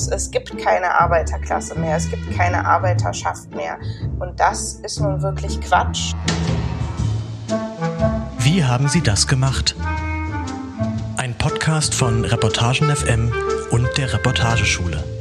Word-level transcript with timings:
es 0.00 0.30
gibt 0.30 0.56
keine 0.58 1.00
Arbeiterklasse 1.00 1.78
mehr, 1.78 1.96
es 1.96 2.08
gibt 2.10 2.36
keine 2.36 2.64
Arbeiterschaft 2.64 3.54
mehr. 3.54 3.78
Und 4.18 4.38
das 4.38 4.74
ist 4.74 5.00
nun 5.00 5.22
wirklich 5.22 5.60
Quatsch. 5.60 6.14
Wie 8.38 8.64
haben 8.64 8.88
Sie 8.88 9.02
das 9.02 9.26
gemacht? 9.26 9.74
Ein 11.16 11.34
Podcast 11.34 11.94
von 11.94 12.24
Reportagen 12.24 12.94
FM 12.94 13.32
und 13.70 13.88
der 13.96 14.12
Reportageschule. 14.12 15.15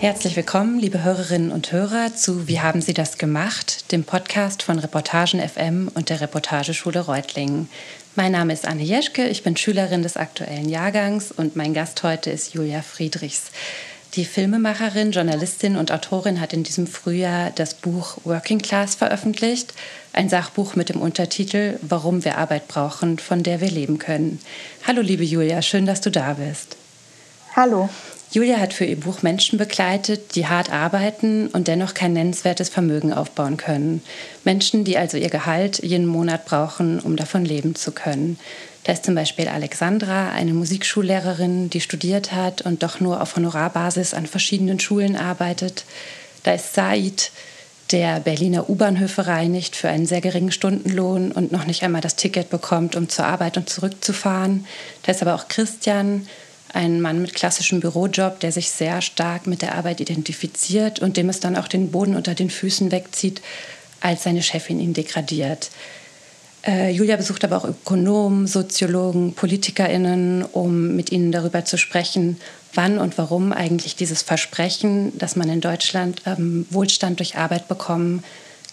Herzlich 0.00 0.34
willkommen, 0.34 0.78
liebe 0.78 1.04
Hörerinnen 1.04 1.52
und 1.52 1.72
Hörer, 1.72 2.14
zu 2.14 2.48
Wie 2.48 2.60
haben 2.60 2.80
Sie 2.80 2.94
das 2.94 3.18
gemacht, 3.18 3.92
dem 3.92 4.02
Podcast 4.02 4.62
von 4.62 4.78
Reportagen 4.78 5.46
FM 5.46 5.90
und 5.92 6.08
der 6.08 6.22
Reportageschule 6.22 7.00
Reutlingen. 7.00 7.68
Mein 8.16 8.32
Name 8.32 8.54
ist 8.54 8.66
Anne 8.66 8.82
Jeschke, 8.82 9.28
ich 9.28 9.42
bin 9.42 9.58
Schülerin 9.58 10.02
des 10.02 10.16
aktuellen 10.16 10.70
Jahrgangs 10.70 11.30
und 11.30 11.54
mein 11.54 11.74
Gast 11.74 12.02
heute 12.02 12.30
ist 12.30 12.54
Julia 12.54 12.80
Friedrichs. 12.80 13.50
Die 14.14 14.24
Filmemacherin, 14.24 15.12
Journalistin 15.12 15.76
und 15.76 15.92
Autorin 15.92 16.40
hat 16.40 16.54
in 16.54 16.62
diesem 16.62 16.86
Frühjahr 16.86 17.50
das 17.54 17.74
Buch 17.74 18.16
Working 18.24 18.60
Class 18.62 18.94
veröffentlicht, 18.94 19.74
ein 20.14 20.30
Sachbuch 20.30 20.76
mit 20.76 20.88
dem 20.88 21.02
Untertitel 21.02 21.78
Warum 21.82 22.24
wir 22.24 22.38
Arbeit 22.38 22.68
brauchen, 22.68 23.18
von 23.18 23.42
der 23.42 23.60
wir 23.60 23.70
leben 23.70 23.98
können. 23.98 24.40
Hallo 24.86 25.02
liebe 25.02 25.24
Julia, 25.24 25.60
schön, 25.60 25.84
dass 25.84 26.00
du 26.00 26.10
da 26.10 26.32
bist. 26.32 26.78
Hallo. 27.54 27.90
Julia 28.32 28.60
hat 28.60 28.72
für 28.72 28.84
ihr 28.84 28.98
Buch 28.98 29.22
Menschen 29.22 29.58
begleitet, 29.58 30.36
die 30.36 30.46
hart 30.46 30.70
arbeiten 30.70 31.48
und 31.48 31.66
dennoch 31.66 31.94
kein 31.94 32.12
nennenswertes 32.12 32.68
Vermögen 32.68 33.12
aufbauen 33.12 33.56
können. 33.56 34.02
Menschen, 34.44 34.84
die 34.84 34.96
also 34.96 35.16
ihr 35.16 35.30
Gehalt 35.30 35.82
jeden 35.82 36.06
Monat 36.06 36.44
brauchen, 36.44 37.00
um 37.00 37.16
davon 37.16 37.44
leben 37.44 37.74
zu 37.74 37.90
können. 37.90 38.38
Da 38.84 38.92
ist 38.92 39.04
zum 39.04 39.16
Beispiel 39.16 39.48
Alexandra, 39.48 40.30
eine 40.30 40.52
Musikschullehrerin, 40.52 41.70
die 41.70 41.80
studiert 41.80 42.30
hat 42.30 42.62
und 42.62 42.84
doch 42.84 43.00
nur 43.00 43.20
auf 43.20 43.34
Honorarbasis 43.34 44.14
an 44.14 44.26
verschiedenen 44.26 44.78
Schulen 44.78 45.16
arbeitet. 45.16 45.84
Da 46.44 46.52
ist 46.54 46.72
Said, 46.72 47.32
der 47.90 48.20
Berliner 48.20 48.70
U-Bahnhöfe 48.70 49.26
reinigt 49.26 49.74
für 49.74 49.88
einen 49.88 50.06
sehr 50.06 50.20
geringen 50.20 50.52
Stundenlohn 50.52 51.32
und 51.32 51.50
noch 51.50 51.66
nicht 51.66 51.82
einmal 51.82 52.00
das 52.00 52.14
Ticket 52.14 52.48
bekommt, 52.48 52.94
um 52.94 53.08
zur 53.08 53.24
Arbeit 53.24 53.56
und 53.56 53.68
zurückzufahren. 53.68 54.66
Da 55.02 55.10
ist 55.10 55.20
aber 55.22 55.34
auch 55.34 55.48
Christian, 55.48 56.28
ein 56.72 57.00
Mann 57.00 57.20
mit 57.20 57.34
klassischem 57.34 57.80
Bürojob, 57.80 58.40
der 58.40 58.52
sich 58.52 58.70
sehr 58.70 59.02
stark 59.02 59.46
mit 59.46 59.62
der 59.62 59.74
Arbeit 59.74 60.00
identifiziert 60.00 61.00
und 61.00 61.16
dem 61.16 61.28
es 61.28 61.40
dann 61.40 61.56
auch 61.56 61.68
den 61.68 61.90
Boden 61.90 62.16
unter 62.16 62.34
den 62.34 62.50
Füßen 62.50 62.92
wegzieht, 62.92 63.42
als 64.00 64.24
seine 64.24 64.42
Chefin 64.42 64.80
ihn 64.80 64.94
degradiert. 64.94 65.70
Äh, 66.66 66.90
Julia 66.90 67.16
besucht 67.16 67.44
aber 67.44 67.56
auch 67.56 67.64
Ökonomen, 67.64 68.46
Soziologen, 68.46 69.34
PolitikerInnen, 69.34 70.44
um 70.44 70.94
mit 70.94 71.10
ihnen 71.10 71.32
darüber 71.32 71.64
zu 71.64 71.78
sprechen, 71.78 72.38
wann 72.74 72.98
und 72.98 73.18
warum 73.18 73.52
eigentlich 73.52 73.96
dieses 73.96 74.22
Versprechen, 74.22 75.16
dass 75.18 75.36
man 75.36 75.48
in 75.48 75.60
Deutschland 75.60 76.22
ähm, 76.26 76.66
Wohlstand 76.70 77.18
durch 77.18 77.36
Arbeit 77.36 77.66
bekommen 77.68 78.22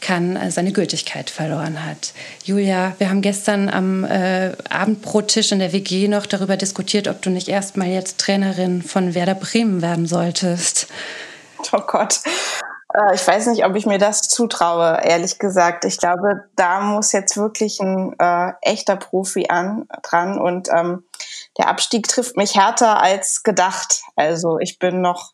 kann, 0.02 0.36
äh, 0.36 0.52
seine 0.52 0.72
Gültigkeit 0.72 1.30
verloren 1.30 1.86
hat. 1.86 2.14
Julia, 2.44 2.94
wir 2.98 3.10
haben 3.10 3.22
gestern 3.22 3.70
am 3.70 4.04
äh, 4.04 4.54
Abendbrottisch 4.70 5.52
in 5.52 5.60
der 5.60 5.74
WG 5.74 6.08
noch 6.08 6.26
darüber 6.26 6.58
diskutiert, 6.58 7.08
ob 7.08 7.22
du 7.22 7.30
nicht 7.30 7.48
erstmal 7.48 7.88
jetzt 7.88 8.18
Trainerin 8.20 8.82
von 8.82 9.16
Werder 9.16 9.36
Bremen 9.36 9.82
werden 9.82 10.08
solltest. 10.08 10.88
Oh 11.72 11.82
Gott. 11.86 12.20
Äh, 12.94 13.16
ich 13.16 13.28
weiß 13.28 13.48
nicht, 13.48 13.66
ob 13.66 13.76
ich 13.76 13.86
mir 13.86 13.98
das 13.98 14.22
zutraue, 14.22 15.02
ehrlich 15.04 15.40
gesagt. 15.40 15.86
Ich 15.86 15.98
glaube, 15.98 16.46
da 16.56 16.82
muss 16.82 17.12
jetzt 17.12 17.38
wirklich 17.38 17.80
ein 17.80 18.16
äh, 18.20 18.54
echter 18.62 18.96
Profi 18.96 19.48
an, 19.50 19.88
dran 20.04 20.40
und 20.40 20.70
ähm, 20.70 21.04
der 21.58 21.68
Abstieg 21.68 22.08
trifft 22.08 22.38
mich 22.38 22.56
härter 22.56 23.02
als 23.02 23.44
gedacht. 23.44 24.02
Also 24.16 24.60
ich 24.60 24.80
bin 24.80 25.02
noch 25.02 25.34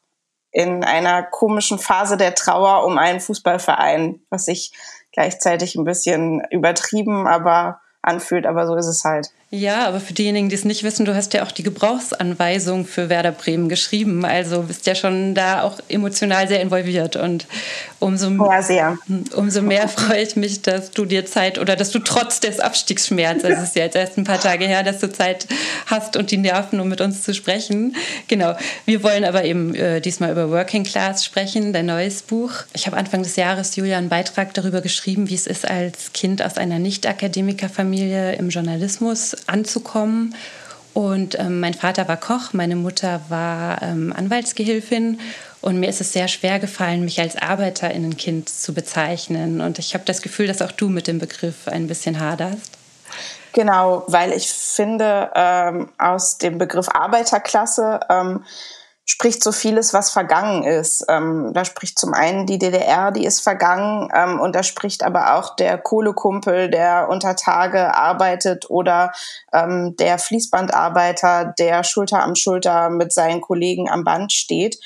in 0.54 0.84
einer 0.84 1.24
komischen 1.24 1.80
Phase 1.80 2.16
der 2.16 2.36
Trauer 2.36 2.86
um 2.86 2.98
einen 2.98 3.20
Fußballverein, 3.20 4.22
was 4.30 4.46
sich 4.46 4.72
gleichzeitig 5.12 5.76
ein 5.76 5.84
bisschen 5.84 6.44
übertrieben, 6.52 7.28
aber 7.28 7.82
anfühlt, 8.02 8.46
aber 8.46 8.68
so 8.68 8.76
ist 8.76 8.88
es 8.88 9.04
halt. 9.04 9.32
Ja, 9.56 9.88
aber 9.88 10.00
für 10.00 10.14
diejenigen, 10.14 10.50
die 10.50 10.56
es 10.56 10.66
nicht 10.66 10.82
wissen, 10.82 11.06
du 11.06 11.14
hast 11.14 11.36
ja 11.36 11.44
auch 11.44 11.52
die 11.52 11.62
Gebrauchsanweisung 11.62 12.88
für 12.88 13.10
Werder 13.10 13.32
Bremen 13.32 13.70
geschrieben. 13.70 14.26
Also 14.26 14.64
bist 14.64 14.88
ja 14.88 14.96
schon 14.96 15.36
da 15.36 15.62
auch 15.62 15.78
emotional 15.90 16.48
sehr 16.48 16.60
involviert. 16.60 17.18
Und 17.18 17.46
umso, 18.00 18.32
ja, 18.32 18.98
umso 19.36 19.62
mehr 19.62 19.88
freue 19.88 20.24
ich 20.24 20.36
mich, 20.36 20.64
dass 20.64 20.90
du 20.90 21.06
dir 21.06 21.28
Zeit 21.28 21.60
oder 21.60 21.76
dass 21.76 21.92
du 21.92 22.00
trotz 22.00 22.40
des 22.40 22.60
Abstiegsschmerzes, 22.60 23.60
es 23.60 23.64
ist 23.64 23.76
ja 23.76 23.84
jetzt 23.84 23.96
erst 23.96 24.18
ein 24.18 24.24
paar 24.24 24.40
Tage 24.40 24.66
her, 24.66 24.82
dass 24.82 24.98
du 24.98 25.12
Zeit 25.12 25.46
hast 25.86 26.18
und 26.18 26.32
die 26.32 26.38
Nerven, 26.38 26.80
um 26.80 26.90
mit 26.90 27.00
uns 27.00 27.22
zu 27.22 27.36
sprechen. 27.36 27.96
Genau. 28.30 28.56
Wir 28.86 29.04
wollen 29.04 29.24
aber 29.24 29.44
eben 29.44 29.76
äh, 29.76 30.02
diesmal 30.02 30.32
über 30.32 30.50
Working 30.50 30.84
Class 30.84 31.24
sprechen, 31.24 31.74
dein 31.74 31.86
neues 31.86 32.24
Buch. 32.24 32.54
Ich 32.74 32.88
habe 32.88 32.98
Anfang 32.98 33.22
des 33.22 33.36
Jahres, 33.36 33.76
Julia, 33.76 34.00
einen 34.00 34.10
Beitrag 34.10 34.56
darüber 34.56 34.82
geschrieben, 34.82 35.30
wie 35.30 35.36
es 35.36 35.46
ist, 35.46 35.70
als 35.70 36.12
Kind 36.12 36.42
aus 36.42 36.58
einer 36.58 36.80
Nicht-Akademikerfamilie 36.80 38.34
im 38.34 38.50
Journalismus 38.50 39.43
anzukommen. 39.50 40.36
Und 40.94 41.40
ähm, 41.40 41.60
mein 41.60 41.74
Vater 41.74 42.08
war 42.08 42.18
Koch, 42.18 42.54
meine 42.54 42.76
Mutter 42.76 43.22
war 43.30 43.82
ähm, 43.82 44.14
Anwaltsgehilfin. 44.16 45.20
Und 45.62 45.80
mir 45.80 45.90
ist 45.90 46.02
es 46.02 46.14
sehr 46.14 46.28
schwer 46.28 46.60
gefallen, 46.60 47.06
mich 47.06 47.20
als 47.20 47.36
Arbeiterinnenkind 47.36 48.50
zu 48.50 48.74
bezeichnen. 48.74 49.62
Und 49.62 49.80
ich 49.80 49.94
habe 49.94 50.04
das 50.06 50.22
Gefühl, 50.22 50.48
dass 50.48 50.62
auch 50.62 50.72
du 50.72 50.90
mit 50.90 51.08
dem 51.08 51.20
Begriff 51.20 51.68
ein 51.68 51.88
bisschen 51.88 52.20
haderst. 52.20 52.78
Genau, 53.54 54.04
weil 54.08 54.34
ich 54.34 54.52
finde, 54.52 55.32
ähm, 55.36 55.90
aus 55.98 56.38
dem 56.38 56.58
Begriff 56.58 56.90
Arbeiterklasse 56.90 58.00
ähm, 58.10 58.44
spricht 59.06 59.44
so 59.44 59.52
vieles, 59.52 59.94
was 59.94 60.12
vergangen 60.12 60.64
ist. 60.64 61.06
Ähm, 61.10 61.52
da 61.54 61.66
spricht 61.66 62.00
zum 62.00 62.14
einen 62.14 62.46
die 62.46 62.58
DDR, 62.58 63.12
die 63.12 63.26
ist 63.26 63.42
vergangen, 63.42 64.10
ähm, 64.16 64.40
und 64.40 64.56
da 64.56 64.64
spricht 64.64 65.04
aber 65.04 65.36
auch 65.36 65.56
der 65.56 65.78
Kohlekumpel, 65.78 66.70
der 66.70 67.10
unter 67.10 67.36
Tage 67.36 67.94
arbeitet 67.94 68.70
oder 68.70 69.12
ähm, 69.52 69.96
der 69.98 70.20
Fließbandarbeiter, 70.20 71.54
der 71.58 71.84
Schulter 71.84 72.24
am 72.24 72.36
Schulter 72.36 72.90
mit 72.90 73.12
seinen 73.12 73.42
Kollegen 73.42 73.90
am 73.90 74.04
Band 74.04 74.32
steht. 74.32 74.78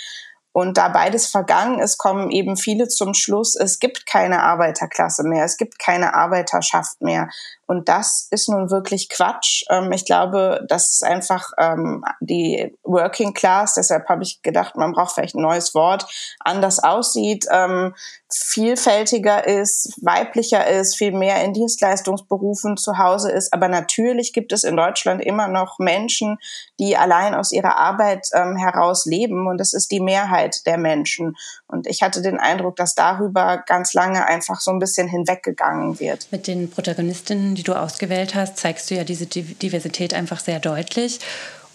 Und 0.57 0.75
da 0.75 0.87
beides 0.87 1.27
vergangen 1.27 1.77
ist, 1.77 1.99
kommen 1.99 2.31
eben 2.31 2.57
viele 2.57 2.87
zum 2.87 3.13
Schluss, 3.13 3.55
es 3.55 3.77
gibt 3.77 4.07
keine 4.07 4.41
Arbeiterklasse 4.41 5.21
mehr, 5.23 5.45
es 5.45 5.57
gibt 5.57 5.77
keine 5.77 6.15
Arbeiterschaft 6.15 6.99
mehr. 6.99 7.29
Und 7.67 7.89
das 7.89 8.27
ist 8.31 8.49
nun 8.49 8.71
wirklich 8.71 9.09
Quatsch. 9.09 9.65
Ähm, 9.69 9.91
ich 9.91 10.05
glaube, 10.05 10.65
das 10.67 10.93
ist 10.93 11.03
einfach 11.03 11.51
ähm, 11.59 12.03
die 12.21 12.75
Working 12.83 13.33
Class. 13.33 13.75
Deshalb 13.75 14.07
habe 14.07 14.23
ich 14.23 14.41
gedacht, 14.41 14.77
man 14.77 14.93
braucht 14.93 15.13
vielleicht 15.13 15.35
ein 15.35 15.41
neues 15.41 15.75
Wort, 15.75 16.07
anders 16.39 16.79
aussieht, 16.79 17.45
ähm, 17.51 17.93
vielfältiger 18.29 19.45
ist, 19.45 19.93
weiblicher 20.01 20.65
ist, 20.65 20.95
viel 20.95 21.11
mehr 21.11 21.43
in 21.43 21.53
Dienstleistungsberufen 21.53 22.77
zu 22.77 22.97
Hause 22.97 23.31
ist. 23.31 23.53
Aber 23.53 23.67
natürlich 23.67 24.33
gibt 24.33 24.53
es 24.53 24.63
in 24.63 24.77
Deutschland 24.77 25.21
immer 25.21 25.49
noch 25.49 25.77
Menschen, 25.77 26.37
die 26.79 26.95
allein 26.95 27.35
aus 27.35 27.51
ihrer 27.51 27.77
Arbeit 27.77 28.27
heraus 28.31 29.05
leben. 29.05 29.47
Und 29.47 29.57
das 29.59 29.73
ist 29.73 29.91
die 29.91 30.01
Mehrheit 30.01 30.46
der 30.65 30.77
Menschen. 30.77 31.35
Und 31.67 31.87
ich 31.87 32.01
hatte 32.01 32.21
den 32.21 32.39
Eindruck, 32.39 32.75
dass 32.75 32.95
darüber 32.95 33.63
ganz 33.65 33.93
lange 33.93 34.25
einfach 34.25 34.59
so 34.59 34.71
ein 34.71 34.79
bisschen 34.79 35.07
hinweggegangen 35.07 35.99
wird. 35.99 36.27
Mit 36.31 36.47
den 36.47 36.69
Protagonistinnen, 36.69 37.55
die 37.55 37.63
du 37.63 37.73
ausgewählt 37.73 38.35
hast, 38.35 38.57
zeigst 38.57 38.89
du 38.89 38.95
ja 38.95 39.03
diese 39.03 39.25
Diversität 39.25 40.13
einfach 40.13 40.39
sehr 40.39 40.59
deutlich. 40.59 41.19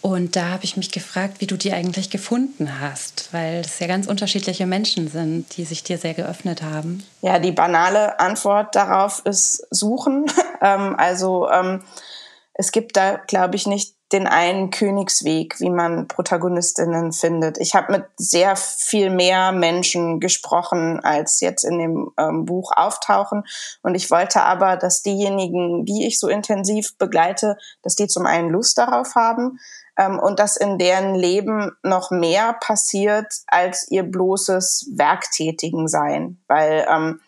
Und 0.03 0.34
da 0.34 0.49
habe 0.49 0.65
ich 0.65 0.77
mich 0.77 0.91
gefragt, 0.91 1.34
wie 1.38 1.47
du 1.47 1.56
die 1.56 1.72
eigentlich 1.72 2.11
gefunden 2.11 2.81
hast, 2.81 3.28
weil 3.32 3.61
es 3.61 3.78
ja 3.78 3.87
ganz 3.87 4.09
unterschiedliche 4.09 4.66
Menschen 4.66 5.06
sind, 5.06 5.56
die 5.56 5.65
sich 5.65 5.84
dir 5.84 5.97
sehr 5.97 6.12
geöffnet 6.12 6.61
haben. 6.61 7.05
Ja, 7.21 7.38
die 7.38 7.53
banale 7.53 8.19
Antwort 8.19 8.75
darauf 8.75 9.22
ist 9.25 9.66
Suchen. 9.71 10.27
Ähm, 10.64 10.94
also 10.97 11.50
ähm, 11.50 11.82
es 12.62 12.70
gibt 12.70 12.97
da, 12.97 13.17
glaube 13.17 13.56
ich, 13.56 13.67
nicht 13.67 13.97
den 14.12 14.29
einen 14.29 14.70
Königsweg, 14.70 15.59
wie 15.59 15.70
man 15.70 16.06
Protagonistinnen 16.06 17.12
findet. 17.12 17.59
Ich 17.59 17.75
habe 17.75 17.91
mit 17.91 18.05
sehr 18.17 18.55
viel 18.55 19.11
mehr 19.11 19.50
Menschen 19.50 20.20
gesprochen, 20.20 21.00
als 21.00 21.41
jetzt 21.41 21.64
in 21.64 21.79
dem 21.79 22.12
ähm, 22.17 22.44
Buch 22.44 22.70
auftauchen. 22.76 23.43
Und 23.82 23.97
ich 23.97 24.12
wollte 24.12 24.43
aber, 24.43 24.76
dass 24.76 25.03
diejenigen, 25.03 25.85
die 25.85 26.06
ich 26.06 26.20
so 26.20 26.29
intensiv 26.29 26.97
begleite, 26.99 27.56
dass 27.82 27.97
die 27.97 28.06
zum 28.06 28.26
einen 28.26 28.50
Lust 28.50 28.79
darauf 28.79 29.17
haben 29.17 29.59
ähm, 29.99 30.20
und 30.20 30.38
dass 30.38 30.56
in 30.56 30.79
deren 30.79 31.17
Leben 31.17 31.73
noch 31.82 32.12
mehr 32.12 32.53
passiert 32.61 33.26
als 33.49 33.91
ihr 33.91 34.05
bloßes 34.05 34.93
Werktätigen 34.94 35.88
sein. 35.88 36.41
Weil 36.47 36.87
ähm, 36.88 37.20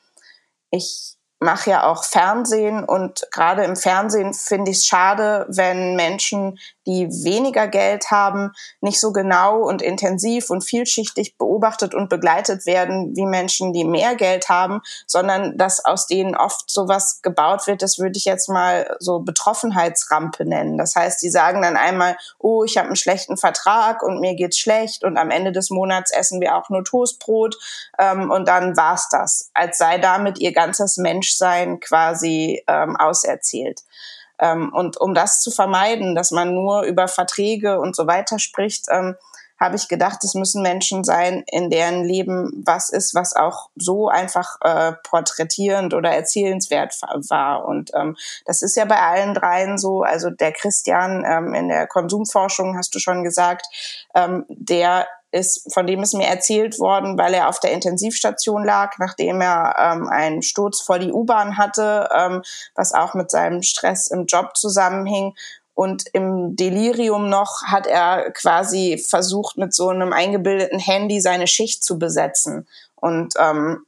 ich 0.70 1.13
mache 1.44 1.70
ja 1.70 1.84
auch 1.84 2.04
Fernsehen 2.04 2.84
und 2.84 3.26
gerade 3.30 3.62
im 3.64 3.76
Fernsehen 3.76 4.34
finde 4.34 4.72
ich 4.72 4.78
es 4.78 4.86
schade, 4.86 5.46
wenn 5.48 5.94
Menschen, 5.94 6.58
die 6.86 7.08
weniger 7.24 7.68
Geld 7.68 8.10
haben, 8.10 8.52
nicht 8.80 9.00
so 9.00 9.12
genau 9.12 9.60
und 9.60 9.82
intensiv 9.82 10.50
und 10.50 10.62
vielschichtig 10.62 11.36
beobachtet 11.38 11.94
und 11.94 12.08
begleitet 12.08 12.66
werden 12.66 13.16
wie 13.16 13.26
Menschen, 13.26 13.72
die 13.72 13.84
mehr 13.84 14.14
Geld 14.14 14.48
haben, 14.48 14.80
sondern 15.06 15.56
dass 15.56 15.84
aus 15.84 16.06
denen 16.06 16.36
oft 16.36 16.70
sowas 16.70 17.20
gebaut 17.22 17.66
wird, 17.66 17.82
das 17.82 17.98
würde 17.98 18.16
ich 18.16 18.24
jetzt 18.24 18.48
mal 18.48 18.96
so 19.00 19.20
Betroffenheitsrampe 19.20 20.44
nennen. 20.44 20.78
Das 20.78 20.94
heißt, 20.94 21.22
die 21.22 21.30
sagen 21.30 21.62
dann 21.62 21.76
einmal, 21.76 22.16
oh, 22.38 22.64
ich 22.64 22.76
habe 22.76 22.88
einen 22.88 22.96
schlechten 22.96 23.36
Vertrag 23.36 24.02
und 24.02 24.20
mir 24.20 24.34
geht's 24.34 24.58
schlecht 24.58 25.04
und 25.04 25.16
am 25.16 25.30
Ende 25.30 25.52
des 25.52 25.70
Monats 25.70 26.10
essen 26.10 26.40
wir 26.40 26.56
auch 26.56 26.68
nur 26.70 26.84
Toastbrot 26.84 27.56
ähm, 27.98 28.30
und 28.30 28.48
dann 28.48 28.76
war's 28.76 29.08
das, 29.10 29.50
als 29.54 29.78
sei 29.78 29.98
damit 29.98 30.38
ihr 30.38 30.52
ganzes 30.52 30.96
Menschsein 30.96 31.80
quasi 31.80 32.62
ähm, 32.66 32.96
auserzählt. 32.96 33.80
Ähm, 34.38 34.72
und 34.72 35.00
um 35.00 35.14
das 35.14 35.40
zu 35.40 35.50
vermeiden, 35.50 36.14
dass 36.14 36.30
man 36.30 36.54
nur 36.54 36.82
über 36.82 37.08
Verträge 37.08 37.80
und 37.80 37.94
so 37.94 38.06
weiter 38.06 38.38
spricht, 38.38 38.86
ähm, 38.90 39.16
habe 39.58 39.76
ich 39.76 39.88
gedacht, 39.88 40.24
es 40.24 40.34
müssen 40.34 40.62
Menschen 40.62 41.04
sein, 41.04 41.44
in 41.46 41.70
deren 41.70 42.04
Leben 42.04 42.62
was 42.66 42.90
ist, 42.90 43.14
was 43.14 43.36
auch 43.36 43.70
so 43.76 44.08
einfach 44.08 44.56
äh, 44.62 44.92
porträtierend 45.04 45.94
oder 45.94 46.10
erzählenswert 46.10 46.94
war. 47.30 47.64
Und 47.64 47.92
ähm, 47.94 48.16
das 48.44 48.62
ist 48.62 48.76
ja 48.76 48.84
bei 48.84 49.00
allen 49.00 49.32
dreien 49.32 49.78
so. 49.78 50.02
Also 50.02 50.30
der 50.30 50.52
Christian 50.52 51.24
ähm, 51.26 51.54
in 51.54 51.68
der 51.68 51.86
Konsumforschung, 51.86 52.76
hast 52.76 52.94
du 52.94 52.98
schon 52.98 53.22
gesagt, 53.22 53.66
ähm, 54.14 54.44
der 54.48 55.06
ist, 55.34 55.72
von 55.72 55.86
dem 55.86 56.02
ist 56.02 56.14
mir 56.14 56.26
erzählt 56.26 56.78
worden, 56.78 57.18
weil 57.18 57.34
er 57.34 57.48
auf 57.48 57.58
der 57.58 57.72
Intensivstation 57.72 58.64
lag, 58.64 58.98
nachdem 58.98 59.40
er 59.40 59.74
ähm, 59.78 60.08
einen 60.08 60.42
Sturz 60.42 60.80
vor 60.80 60.98
die 60.98 61.12
U-Bahn 61.12 61.58
hatte, 61.58 62.08
ähm, 62.16 62.42
was 62.74 62.94
auch 62.94 63.14
mit 63.14 63.30
seinem 63.30 63.62
Stress 63.62 64.06
im 64.06 64.26
Job 64.26 64.56
zusammenhing. 64.56 65.34
Und 65.74 66.04
im 66.12 66.54
Delirium 66.54 67.28
noch 67.28 67.64
hat 67.66 67.88
er 67.88 68.30
quasi 68.30 69.04
versucht, 69.04 69.58
mit 69.58 69.74
so 69.74 69.88
einem 69.88 70.12
eingebildeten 70.12 70.78
Handy 70.78 71.20
seine 71.20 71.48
Schicht 71.48 71.82
zu 71.82 71.98
besetzen. 71.98 72.68
Und 72.94 73.34
ähm, 73.38 73.84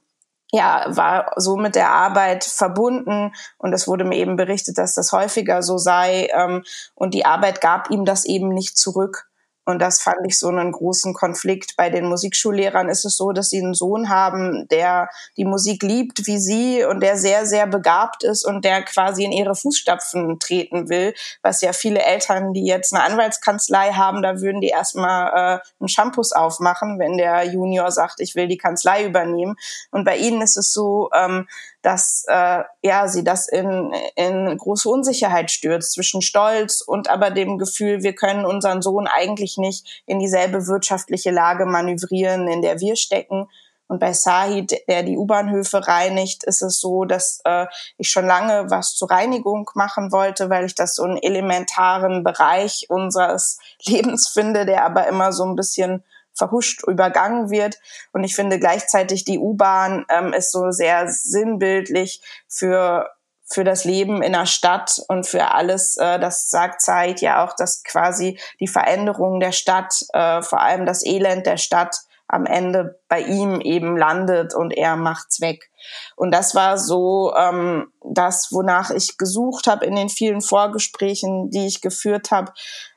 ja, 0.50 0.84
war 0.88 1.32
so 1.36 1.56
mit 1.56 1.76
der 1.76 1.90
Arbeit 1.90 2.44
verbunden 2.44 3.32
und 3.58 3.72
es 3.72 3.86
wurde 3.86 4.04
mir 4.04 4.16
eben 4.16 4.36
berichtet, 4.36 4.78
dass 4.78 4.94
das 4.94 5.12
häufiger 5.12 5.62
so 5.62 5.76
sei 5.76 6.28
ähm, 6.32 6.64
und 6.94 7.14
die 7.14 7.26
Arbeit 7.26 7.60
gab 7.60 7.90
ihm 7.90 8.04
das 8.04 8.24
eben 8.24 8.48
nicht 8.48 8.78
zurück. 8.78 9.28
Und 9.66 9.80
das 9.80 10.00
fand 10.00 10.18
ich 10.26 10.38
so 10.38 10.48
einen 10.48 10.72
großen 10.72 11.12
Konflikt. 11.12 11.76
Bei 11.76 11.90
den 11.90 12.06
Musikschullehrern 12.06 12.88
ist 12.88 13.04
es 13.04 13.16
so, 13.16 13.32
dass 13.32 13.50
sie 13.50 13.60
einen 13.60 13.74
Sohn 13.74 14.08
haben, 14.08 14.66
der 14.68 15.08
die 15.36 15.44
Musik 15.44 15.82
liebt 15.82 16.26
wie 16.26 16.38
sie 16.38 16.84
und 16.84 17.00
der 17.00 17.16
sehr, 17.16 17.46
sehr 17.46 17.66
begabt 17.66 18.22
ist 18.22 18.44
und 18.44 18.64
der 18.64 18.82
quasi 18.82 19.24
in 19.24 19.32
ihre 19.32 19.56
Fußstapfen 19.56 20.38
treten 20.38 20.88
will. 20.88 21.14
Was 21.42 21.60
ja 21.60 21.72
viele 21.72 22.00
Eltern, 22.00 22.52
die 22.52 22.64
jetzt 22.64 22.94
eine 22.94 23.02
Anwaltskanzlei 23.02 23.92
haben, 23.92 24.22
da 24.22 24.40
würden 24.40 24.60
die 24.60 24.68
erstmal 24.68 25.28
äh, 25.28 25.60
einen 25.80 25.88
Shampoos 25.88 26.32
aufmachen, 26.32 26.98
wenn 27.00 27.18
der 27.18 27.44
Junior 27.44 27.90
sagt, 27.90 28.20
ich 28.20 28.36
will 28.36 28.46
die 28.46 28.58
Kanzlei 28.58 29.04
übernehmen. 29.04 29.56
Und 29.90 30.04
bei 30.04 30.16
ihnen 30.16 30.42
ist 30.42 30.56
es 30.56 30.72
so, 30.72 31.10
ähm, 31.12 31.48
dass 31.86 32.24
äh, 32.26 32.64
ja 32.82 33.06
sie 33.06 33.22
das 33.22 33.46
in, 33.46 33.94
in 34.16 34.58
große 34.58 34.88
Unsicherheit 34.88 35.52
stürzt 35.52 35.92
zwischen 35.92 36.20
Stolz 36.20 36.80
und 36.80 37.08
aber 37.08 37.30
dem 37.30 37.58
Gefühl, 37.58 38.02
wir 38.02 38.12
können 38.12 38.44
unseren 38.44 38.82
Sohn 38.82 39.06
eigentlich 39.06 39.56
nicht 39.56 40.02
in 40.04 40.18
dieselbe 40.18 40.66
wirtschaftliche 40.66 41.30
Lage 41.30 41.64
manövrieren, 41.64 42.48
in 42.48 42.60
der 42.60 42.80
wir 42.80 42.96
stecken. 42.96 43.48
Und 43.86 44.00
bei 44.00 44.12
Sahid, 44.14 44.76
der 44.88 45.04
die 45.04 45.16
U-Bahnhöfe 45.16 45.86
reinigt, 45.86 46.42
ist 46.42 46.60
es 46.60 46.80
so, 46.80 47.04
dass 47.04 47.40
äh, 47.44 47.66
ich 47.98 48.10
schon 48.10 48.26
lange 48.26 48.68
was 48.68 48.96
zur 48.96 49.12
Reinigung 49.12 49.70
machen 49.74 50.10
wollte, 50.10 50.50
weil 50.50 50.64
ich 50.64 50.74
das 50.74 50.96
so 50.96 51.04
einen 51.04 51.18
elementaren 51.18 52.24
Bereich 52.24 52.86
unseres 52.88 53.60
Lebens 53.86 54.26
finde, 54.26 54.66
der 54.66 54.84
aber 54.84 55.06
immer 55.06 55.32
so 55.32 55.44
ein 55.44 55.54
bisschen 55.54 56.02
verhuscht 56.36 56.82
übergangen 56.86 57.50
wird. 57.50 57.78
Und 58.12 58.24
ich 58.24 58.34
finde 58.34 58.58
gleichzeitig 58.58 59.24
die 59.24 59.38
U-Bahn 59.38 60.04
ähm, 60.08 60.32
ist 60.32 60.52
so 60.52 60.70
sehr 60.70 61.08
sinnbildlich 61.08 62.20
für 62.48 63.10
für 63.48 63.62
das 63.62 63.84
Leben 63.84 64.22
in 64.22 64.32
der 64.32 64.46
Stadt 64.46 65.00
und 65.06 65.24
für 65.24 65.52
alles, 65.52 65.96
äh, 65.96 66.18
das 66.18 66.50
sagt 66.50 66.82
Zeit 66.82 67.20
ja 67.20 67.44
auch, 67.44 67.54
dass 67.54 67.84
quasi 67.84 68.40
die 68.58 68.66
Veränderung 68.66 69.38
der 69.38 69.52
Stadt, 69.52 69.94
äh, 70.12 70.42
vor 70.42 70.60
allem 70.60 70.84
das 70.84 71.06
Elend 71.06 71.46
der 71.46 71.56
Stadt 71.56 71.96
am 72.28 72.44
Ende 72.44 72.98
bei 73.08 73.20
ihm 73.20 73.60
eben 73.60 73.96
landet 73.96 74.52
und 74.52 74.72
er 74.76 74.96
macht's 74.96 75.40
weg. 75.40 75.70
Und 76.16 76.32
das 76.32 76.56
war 76.56 76.76
so 76.76 77.32
ähm, 77.36 77.92
das, 78.02 78.48
wonach 78.50 78.90
ich 78.90 79.16
gesucht 79.16 79.68
habe 79.68 79.86
in 79.86 79.94
den 79.94 80.08
vielen 80.08 80.40
Vorgesprächen, 80.40 81.50
die 81.50 81.68
ich 81.68 81.80
geführt 81.80 82.32
habe. 82.32 82.52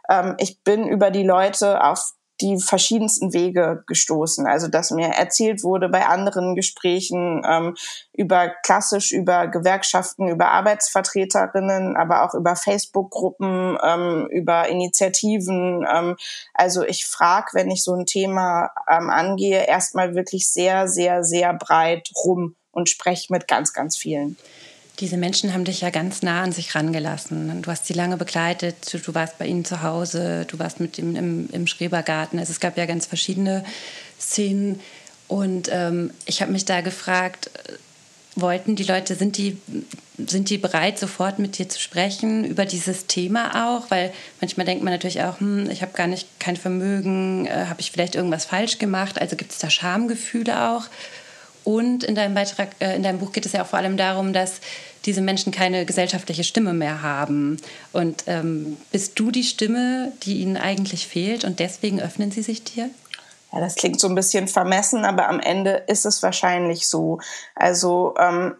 Ähm, 0.10 0.36
ich 0.40 0.64
bin 0.64 0.88
über 0.88 1.12
die 1.12 1.24
Leute 1.24 1.84
auf 1.84 2.14
die 2.42 2.60
verschiedensten 2.60 3.34
Wege 3.34 3.84
gestoßen. 3.88 4.48
Also 4.48 4.68
dass 4.68 4.92
mir 4.92 5.10
erzählt 5.10 5.64
wurde 5.64 5.90
bei 5.90 6.06
anderen 6.06 6.56
Gesprächen 6.56 7.44
ähm, 7.48 7.76
über 8.14 8.50
klassisch 8.64 9.12
über 9.12 9.48
Gewerkschaften, 9.48 10.28
über 10.28 10.50
Arbeitsvertreterinnen, 10.50 11.96
aber 11.98 12.24
auch 12.24 12.34
über 12.34 12.56
Facebook-Gruppen, 12.56 13.78
ähm, 13.84 14.28
über 14.32 14.68
Initiativen. 14.68 15.86
Ähm, 15.92 16.16
also 16.54 16.84
ich 16.84 17.06
frage, 17.06 17.48
wenn 17.54 17.72
ich 17.72 17.84
so 17.84 17.94
ein 17.94 18.06
Thema 18.06 18.72
ähm, 18.90 19.10
angehe, 19.10 19.66
erstmal 19.66 20.16
wirklich 20.16 20.50
sehr, 20.50 20.88
sehr, 20.88 21.24
sehr 21.24 21.54
breit 21.54 22.10
rum 22.24 22.56
und 22.72 22.90
spreche 22.90 23.32
mit 23.34 23.48
ganz, 23.48 23.74
ganz 23.74 23.98
vielen. 23.98 24.38
Diese 25.00 25.16
Menschen 25.16 25.54
haben 25.54 25.64
dich 25.64 25.82
ja 25.82 25.92
ganz 25.92 26.22
nah 26.24 26.42
an 26.42 26.52
sich 26.52 26.76
rangelassen. 26.76 27.62
Du 27.62 27.72
hast 27.72 27.86
sie 27.86 27.94
lange 27.94 28.18
begleitet, 28.18 29.00
du 29.06 29.16
warst 29.16 29.38
bei 29.38 29.46
ihnen 29.48 29.64
zu 29.64 29.82
Hause, 29.82 30.46
du 30.46 30.60
warst 30.60 30.82
mit 30.82 30.98
ihm 30.98 31.16
im, 31.16 31.50
im 31.52 31.68
Schrebergarten. 31.68 32.38
Also 32.38 32.52
es 32.52 32.60
gab 32.60 32.78
ja 32.78 32.86
ganz 32.86 33.06
verschiedene 33.06 33.64
Szenen. 34.20 34.82
Und 35.30 35.70
ähm, 35.72 36.12
ich 36.26 36.42
habe 36.42 36.52
mich 36.52 36.66
da 36.66 36.82
gefragt, 36.82 37.50
wollten 38.36 38.76
die 38.76 38.84
Leute, 38.84 39.16
sind 39.16 39.38
die, 39.38 39.58
sind 40.18 40.50
die 40.50 40.58
bereit, 40.58 41.00
sofort 41.00 41.40
mit 41.40 41.58
dir 41.58 41.70
zu 41.70 41.80
sprechen 41.80 42.44
über 42.44 42.66
dieses 42.66 43.08
Thema 43.08 43.68
auch? 43.68 43.90
Weil 43.92 44.12
manchmal 44.42 44.66
denkt 44.66 44.84
man 44.84 44.92
natürlich 44.92 45.22
auch, 45.22 45.40
hm, 45.40 45.70
ich 45.70 45.82
habe 45.82 45.94
gar 45.94 46.08
nicht 46.08 46.28
kein 46.40 46.58
Vermögen, 46.58 47.46
äh, 47.46 47.66
habe 47.68 47.80
ich 47.80 47.92
vielleicht 47.92 48.16
irgendwas 48.16 48.46
falsch 48.46 48.80
gemacht? 48.80 49.22
Also 49.22 49.36
gibt 49.36 49.52
es 49.52 49.60
da 49.60 49.70
Schamgefühle 49.70 50.70
auch? 50.70 50.88
Und 51.64 52.04
in 52.04 52.16
deinem 52.16 52.34
Beitrag, 52.34 52.70
äh, 52.80 52.96
in 52.96 53.04
deinem 53.04 53.20
Buch 53.20 53.32
geht 53.32 53.46
es 53.46 53.52
ja 53.52 53.64
auch 53.64 53.68
vor 53.68 53.80
allem 53.80 53.98
darum, 53.98 54.34
dass 54.34 54.60
diese 55.06 55.22
Menschen 55.22 55.52
keine 55.52 55.86
gesellschaftliche 55.86 56.44
Stimme 56.44 56.74
mehr 56.74 57.02
haben. 57.02 57.58
Und 57.94 58.24
ähm, 58.28 58.78
bist 58.92 59.20
du 59.20 59.32
die 59.32 59.44
Stimme, 59.44 60.12
die 60.24 60.42
ihnen 60.42 60.58
eigentlich 60.58 61.08
fehlt 61.08 61.44
und 61.44 61.60
deswegen 61.60 62.02
öffnen 62.02 62.32
sie 62.32 62.42
sich 62.42 62.64
dir? 62.64 62.90
Ja, 63.52 63.60
das 63.60 63.76
klingt 63.76 64.00
so 64.00 64.08
ein 64.08 64.16
bisschen 64.16 64.48
vermessen, 64.48 65.06
aber 65.06 65.28
am 65.28 65.40
Ende 65.40 65.84
ist 65.88 66.06
es 66.06 66.22
wahrscheinlich 66.22 66.88
so. 66.88 67.20
Also 67.56 68.14
ähm, 68.20 68.56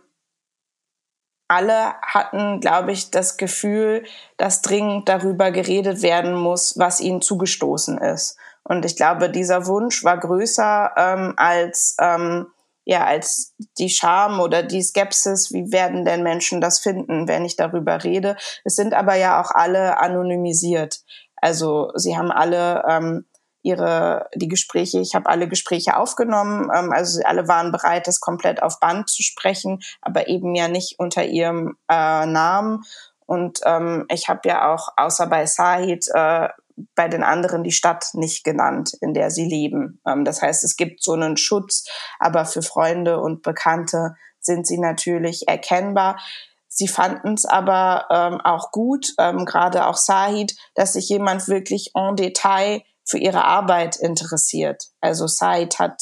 alle 1.48 1.96
hatten, 2.02 2.60
glaube 2.60 2.92
ich, 2.92 3.12
das 3.12 3.38
Gefühl, 3.38 4.04
dass 4.38 4.62
dringend 4.62 5.10
darüber 5.10 5.52
geredet 5.52 6.02
werden 6.02 6.34
muss, 6.34 6.78
was 6.78 7.02
ihnen 7.02 7.22
zugestoßen 7.22 7.98
ist. 7.98 8.38
Und 8.64 8.86
ich 8.86 8.96
glaube, 8.96 9.30
dieser 9.30 9.66
Wunsch 9.66 10.04
war 10.04 10.18
größer 10.20 10.92
ähm, 10.96 11.34
als 11.38 11.96
ähm, 12.00 12.48
ja 12.90 13.06
als 13.06 13.54
die 13.78 13.90
Scham 13.90 14.40
oder 14.40 14.64
die 14.64 14.82
Skepsis, 14.82 15.52
wie 15.54 15.72
werden 15.72 16.06
denn 16.06 16.24
Menschen 16.24 16.60
das 16.60 16.80
finden, 16.80 17.28
wenn 17.28 17.46
ich 17.46 17.56
darüber 17.56 18.04
rede. 18.04 18.36
Es 18.66 18.76
sind 18.76 18.96
aber 18.96 19.14
ja 19.14 19.40
auch 19.40 19.52
alle 19.52 20.00
anonymisiert. 20.00 21.02
Also 21.36 21.92
sie 21.94 22.18
haben 22.18 22.32
alle 22.32 22.84
ähm, 22.90 23.26
ihre 23.62 24.28
die 24.34 24.48
Gespräche, 24.48 25.00
ich 25.00 25.14
habe 25.14 25.30
alle 25.30 25.48
Gespräche 25.48 25.98
aufgenommen, 25.98 26.72
ähm, 26.76 26.92
also 26.92 27.22
alle 27.26 27.48
waren 27.48 27.72
bereit, 27.72 28.08
das 28.08 28.22
komplett 28.22 28.64
auf 28.64 28.80
Band 28.80 29.08
zu 29.08 29.22
sprechen, 29.22 29.82
aber 30.02 30.28
eben 30.28 30.56
ja 30.56 30.68
nicht 30.68 30.98
unter 30.98 31.24
ihrem 31.24 31.78
äh, 31.92 32.26
Namen. 32.26 32.82
Und 33.28 33.60
ähm, 33.66 34.08
ich 34.12 34.30
habe 34.30 34.50
ja 34.50 34.74
auch 34.74 34.90
außer 34.98 35.28
bei 35.28 35.46
Sahid 35.46 36.08
äh, 36.12 36.50
bei 36.96 37.08
den 37.08 37.24
anderen 37.24 37.64
die 37.64 37.72
Stadt 37.72 38.06
nicht 38.14 38.44
genannt, 38.44 38.92
in 39.02 39.14
der 39.14 39.32
sie 39.32 39.46
leben. 39.46 40.02
Ähm, 40.08 40.26
das 40.26 40.42
heißt, 40.42 40.64
es 40.64 40.76
gibt 40.76 41.04
so 41.04 41.14
einen 41.14 41.38
Schutz, 41.38 41.86
aber 42.20 42.46
für 42.46 42.62
Freunde 42.62 43.20
und 43.20 43.42
Bekannte 43.42 44.16
sind 44.40 44.68
sie 44.68 44.78
natürlich 44.78 45.48
erkennbar. 45.48 46.18
Sie 46.68 46.88
fanden 46.88 47.34
es 47.34 47.46
aber 47.46 48.06
ähm, 48.12 48.42
auch 48.42 48.72
gut, 48.72 49.14
ähm, 49.18 49.46
gerade 49.46 49.88
auch 49.88 49.98
Sahid, 49.98 50.56
dass 50.76 50.94
sich 50.94 51.10
jemand 51.10 51.48
wirklich 51.48 51.92
en 51.96 52.16
Detail 52.16 52.84
für 53.04 53.18
ihre 53.18 53.44
Arbeit 53.44 53.98
interessiert. 53.98 54.86
Also 55.02 55.28
Said 55.28 55.80
hat 55.80 56.02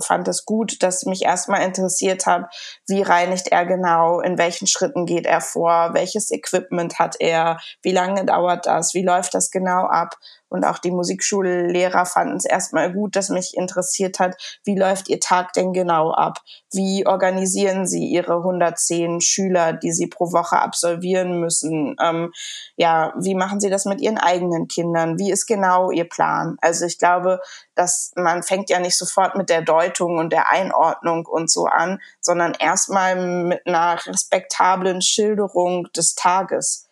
fand 0.00 0.28
es 0.28 0.44
gut, 0.44 0.82
dass 0.82 1.04
mich 1.04 1.22
erstmal 1.22 1.62
interessiert 1.62 2.26
hat, 2.26 2.54
wie 2.86 3.02
reinigt 3.02 3.48
er 3.48 3.66
genau, 3.66 4.20
in 4.20 4.38
welchen 4.38 4.66
Schritten 4.66 5.06
geht 5.06 5.26
er 5.26 5.40
vor, 5.40 5.90
welches 5.92 6.30
Equipment 6.30 6.98
hat 6.98 7.16
er, 7.20 7.58
wie 7.82 7.92
lange 7.92 8.24
dauert 8.24 8.66
das, 8.66 8.94
wie 8.94 9.04
läuft 9.04 9.34
das 9.34 9.50
genau 9.50 9.86
ab. 9.86 10.16
Und 10.54 10.64
auch 10.64 10.78
die 10.78 10.92
Musikschullehrer 10.92 12.06
fanden 12.06 12.36
es 12.36 12.44
erstmal 12.44 12.92
gut, 12.92 13.16
dass 13.16 13.28
mich 13.28 13.56
interessiert 13.56 14.20
hat, 14.20 14.36
wie 14.62 14.78
läuft 14.78 15.08
ihr 15.08 15.18
Tag 15.18 15.52
denn 15.54 15.72
genau 15.72 16.12
ab? 16.12 16.38
Wie 16.72 17.04
organisieren 17.08 17.88
sie 17.88 18.06
ihre 18.06 18.36
110 18.36 19.20
Schüler, 19.20 19.72
die 19.72 19.90
sie 19.90 20.06
pro 20.06 20.30
Woche 20.30 20.60
absolvieren 20.60 21.40
müssen? 21.40 21.96
Ähm, 22.00 22.30
ja, 22.76 23.12
wie 23.18 23.34
machen 23.34 23.58
sie 23.58 23.68
das 23.68 23.84
mit 23.84 24.00
ihren 24.00 24.16
eigenen 24.16 24.68
Kindern? 24.68 25.18
Wie 25.18 25.32
ist 25.32 25.46
genau 25.46 25.90
ihr 25.90 26.08
Plan? 26.08 26.56
Also 26.60 26.86
ich 26.86 27.00
glaube, 27.00 27.40
dass 27.74 28.12
man 28.14 28.44
fängt 28.44 28.70
ja 28.70 28.78
nicht 28.78 28.96
sofort 28.96 29.34
mit 29.34 29.50
der 29.50 29.62
Deutung 29.62 30.18
und 30.18 30.32
der 30.32 30.52
Einordnung 30.52 31.26
und 31.26 31.50
so 31.50 31.64
an, 31.64 31.98
sondern 32.20 32.54
erstmal 32.56 33.16
mit 33.16 33.66
einer 33.66 33.98
respektablen 34.06 35.02
Schilderung 35.02 35.88
des 35.96 36.14
Tages. 36.14 36.83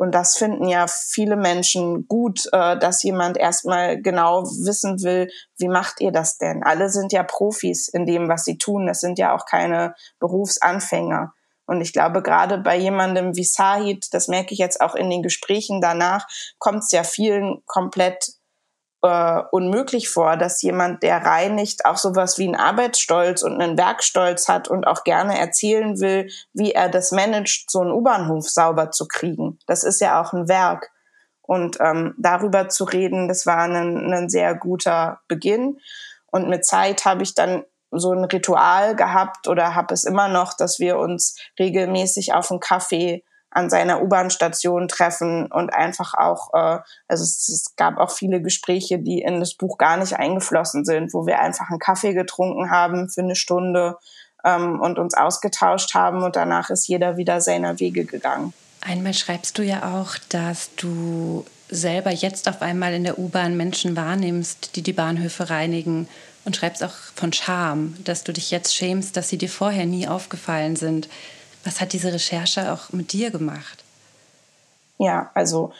Und 0.00 0.12
das 0.12 0.38
finden 0.38 0.66
ja 0.66 0.86
viele 0.88 1.36
Menschen 1.36 2.08
gut, 2.08 2.48
äh, 2.52 2.78
dass 2.78 3.02
jemand 3.02 3.36
erstmal 3.36 4.00
genau 4.00 4.44
wissen 4.44 5.02
will, 5.02 5.30
wie 5.58 5.68
macht 5.68 6.00
ihr 6.00 6.10
das 6.10 6.38
denn? 6.38 6.62
Alle 6.62 6.88
sind 6.88 7.12
ja 7.12 7.22
Profis 7.22 7.86
in 7.86 8.06
dem, 8.06 8.26
was 8.26 8.46
sie 8.46 8.56
tun. 8.56 8.86
Das 8.86 9.00
sind 9.00 9.18
ja 9.18 9.36
auch 9.36 9.44
keine 9.44 9.94
Berufsanfänger. 10.18 11.34
Und 11.66 11.82
ich 11.82 11.92
glaube, 11.92 12.22
gerade 12.22 12.56
bei 12.56 12.78
jemandem 12.78 13.36
wie 13.36 13.44
Sahid, 13.44 14.06
das 14.12 14.26
merke 14.26 14.54
ich 14.54 14.58
jetzt 14.58 14.80
auch 14.80 14.94
in 14.94 15.10
den 15.10 15.22
Gesprächen 15.22 15.82
danach, 15.82 16.26
kommt 16.56 16.82
es 16.84 16.92
ja 16.92 17.04
vielen 17.04 17.62
komplett 17.66 18.39
äh, 19.02 19.42
unmöglich 19.50 20.08
vor, 20.08 20.36
dass 20.36 20.62
jemand, 20.62 21.02
der 21.02 21.24
reinigt, 21.24 21.84
auch 21.84 21.96
sowas 21.96 22.38
wie 22.38 22.46
einen 22.46 22.56
Arbeitsstolz 22.56 23.42
und 23.42 23.60
einen 23.60 23.78
Werkstolz 23.78 24.48
hat 24.48 24.68
und 24.68 24.86
auch 24.86 25.04
gerne 25.04 25.38
erzählen 25.38 25.98
will, 26.00 26.30
wie 26.52 26.72
er 26.72 26.88
das 26.88 27.12
managt, 27.12 27.70
so 27.70 27.80
einen 27.80 27.92
U-Bahnhof 27.92 28.48
sauber 28.48 28.90
zu 28.90 29.06
kriegen. 29.08 29.58
Das 29.66 29.84
ist 29.84 30.00
ja 30.00 30.20
auch 30.20 30.32
ein 30.32 30.48
Werk. 30.48 30.90
Und 31.42 31.78
ähm, 31.80 32.14
darüber 32.18 32.68
zu 32.68 32.84
reden, 32.84 33.26
das 33.26 33.46
war 33.46 33.64
ein, 33.64 34.12
ein 34.12 34.28
sehr 34.28 34.54
guter 34.54 35.20
Beginn. 35.26 35.80
Und 36.30 36.48
mit 36.48 36.64
Zeit 36.64 37.04
habe 37.04 37.22
ich 37.22 37.34
dann 37.34 37.64
so 37.90 38.12
ein 38.12 38.24
Ritual 38.24 38.94
gehabt 38.94 39.48
oder 39.48 39.74
habe 39.74 39.92
es 39.94 40.04
immer 40.04 40.28
noch, 40.28 40.54
dass 40.54 40.78
wir 40.78 40.98
uns 40.98 41.36
regelmäßig 41.58 42.34
auf 42.34 42.50
einen 42.50 42.60
Kaffee 42.60 43.24
an 43.50 43.68
seiner 43.68 44.02
U-Bahn-Station 44.02 44.88
treffen 44.88 45.46
und 45.50 45.74
einfach 45.74 46.14
auch, 46.14 46.54
äh, 46.54 46.78
also 47.08 47.24
es, 47.24 47.48
es 47.48 47.74
gab 47.76 47.98
auch 47.98 48.10
viele 48.10 48.40
Gespräche, 48.40 48.98
die 48.98 49.22
in 49.22 49.40
das 49.40 49.54
Buch 49.54 49.76
gar 49.76 49.96
nicht 49.96 50.14
eingeflossen 50.14 50.84
sind, 50.84 51.12
wo 51.12 51.26
wir 51.26 51.40
einfach 51.40 51.68
einen 51.68 51.80
Kaffee 51.80 52.14
getrunken 52.14 52.70
haben 52.70 53.08
für 53.08 53.22
eine 53.22 53.36
Stunde 53.36 53.98
ähm, 54.44 54.80
und 54.80 54.98
uns 54.98 55.14
ausgetauscht 55.14 55.94
haben 55.94 56.22
und 56.22 56.36
danach 56.36 56.70
ist 56.70 56.86
jeder 56.86 57.16
wieder 57.16 57.40
seiner 57.40 57.80
Wege 57.80 58.04
gegangen. 58.04 58.52
Einmal 58.82 59.14
schreibst 59.14 59.58
du 59.58 59.62
ja 59.62 59.94
auch, 59.94 60.16
dass 60.30 60.74
du 60.76 61.44
selber 61.68 62.10
jetzt 62.10 62.48
auf 62.48 62.62
einmal 62.62 62.94
in 62.94 63.04
der 63.04 63.18
U-Bahn 63.18 63.56
Menschen 63.56 63.96
wahrnimmst, 63.96 64.76
die 64.76 64.82
die 64.82 64.92
Bahnhöfe 64.92 65.50
reinigen 65.50 66.08
und 66.44 66.56
schreibst 66.56 66.82
auch 66.82 66.94
von 67.14 67.32
Scham, 67.32 67.96
dass 68.04 68.24
du 68.24 68.32
dich 68.32 68.50
jetzt 68.50 68.74
schämst, 68.74 69.16
dass 69.16 69.28
sie 69.28 69.38
dir 69.38 69.50
vorher 69.50 69.86
nie 69.86 70.08
aufgefallen 70.08 70.76
sind. 70.76 71.08
Was 71.64 71.80
hat 71.80 71.92
diese 71.92 72.12
Recherche 72.12 72.72
auch 72.72 72.92
mit 72.92 73.12
dir 73.12 73.30
gemacht? 73.30 73.84
Ja, 74.98 75.30
also 75.34 75.72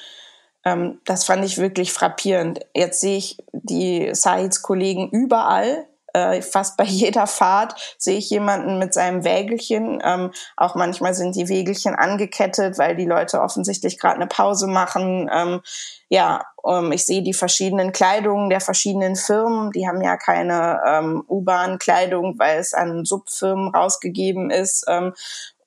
ähm, 0.65 1.01
das 1.05 1.25
fand 1.25 1.45
ich 1.45 1.59
wirklich 1.59 1.93
frappierend. 1.93 2.61
Jetzt 2.75 3.01
sehe 3.01 3.17
ich 3.17 3.39
die 3.53 4.11
Saids 4.15 4.63
Kollegen 4.63 5.09
überall. 5.11 5.87
Äh, 6.13 6.43
fast 6.43 6.77
bei 6.77 6.85
jeder 6.89 7.27
Fahrt 7.27 7.97
sehe 7.99 8.19
ich 8.19 8.31
jemanden 8.31 8.79
mit 8.79 8.93
seinem 8.93 9.25
Wägelchen. 9.25 10.03
Ähm, 10.05 10.33
auch 10.57 10.75
manchmal 10.75 11.15
sind 11.15 11.37
die 11.37 11.49
Wägelchen 11.49 11.95
angekettet, 11.95 12.79
weil 12.79 12.97
die 12.97 13.07
Leute 13.07 13.41
offensichtlich 13.41 13.99
gerade 13.99 14.17
eine 14.17 14.27
Pause 14.27 14.67
machen. 14.67 15.31
Ähm, 15.33 15.61
ja, 16.09 16.45
ähm, 16.67 16.91
ich 16.93 17.07
sehe 17.07 17.23
die 17.23 17.33
verschiedenen 17.33 17.93
Kleidungen 17.93 18.51
der 18.51 18.61
verschiedenen 18.61 19.17
Firmen. 19.17 19.71
Die 19.71 19.87
haben 19.87 20.03
ja 20.03 20.17
keine 20.17 20.81
ähm, 20.87 21.25
U-Bahn-Kleidung, 21.29 22.39
weil 22.39 22.59
es 22.59 22.75
an 22.75 23.05
Subfirmen 23.05 23.69
rausgegeben 23.75 24.51
ist. 24.51 24.85
Ähm, 24.89 25.15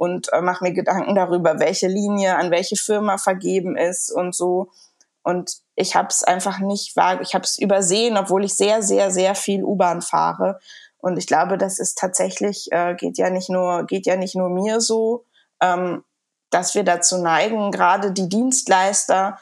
und 0.03 0.33
äh, 0.33 0.41
mache 0.41 0.65
mir 0.65 0.73
Gedanken 0.73 1.15
darüber, 1.15 1.61
welche 1.61 1.87
Linie 1.87 2.35
an 2.35 2.51
welche 2.51 2.75
Firma 2.75 3.17
vergeben 3.17 3.77
ist 3.77 4.11
und 4.11 4.35
so. 4.35 4.69
Und 5.23 5.59
ich 5.75 5.95
habe 5.95 6.09
es 6.09 6.23
einfach 6.23 6.59
nicht 6.59 6.97
wahr, 6.97 7.21
ich 7.21 7.33
habe 7.33 7.45
es 7.45 7.57
übersehen, 7.57 8.17
obwohl 8.17 8.43
ich 8.43 8.55
sehr, 8.55 8.83
sehr, 8.83 9.11
sehr 9.11 9.33
viel 9.33 9.63
U-Bahn 9.63 10.01
fahre. 10.01 10.59
Und 10.97 11.17
ich 11.17 11.25
glaube, 11.25 11.57
das 11.57 11.79
ist 11.79 11.97
tatsächlich 11.97 12.67
äh, 12.71 12.95
geht 12.95 13.17
ja 13.17 13.29
nicht 13.29 13.49
nur 13.49 13.85
geht 13.85 14.05
ja 14.05 14.17
nicht 14.17 14.35
nur 14.35 14.49
mir 14.49 14.81
so, 14.81 15.23
ähm, 15.61 16.03
dass 16.49 16.75
wir 16.75 16.83
dazu 16.83 17.17
neigen, 17.19 17.71
gerade 17.71 18.11
die 18.11 18.27
Dienstleister 18.27 19.39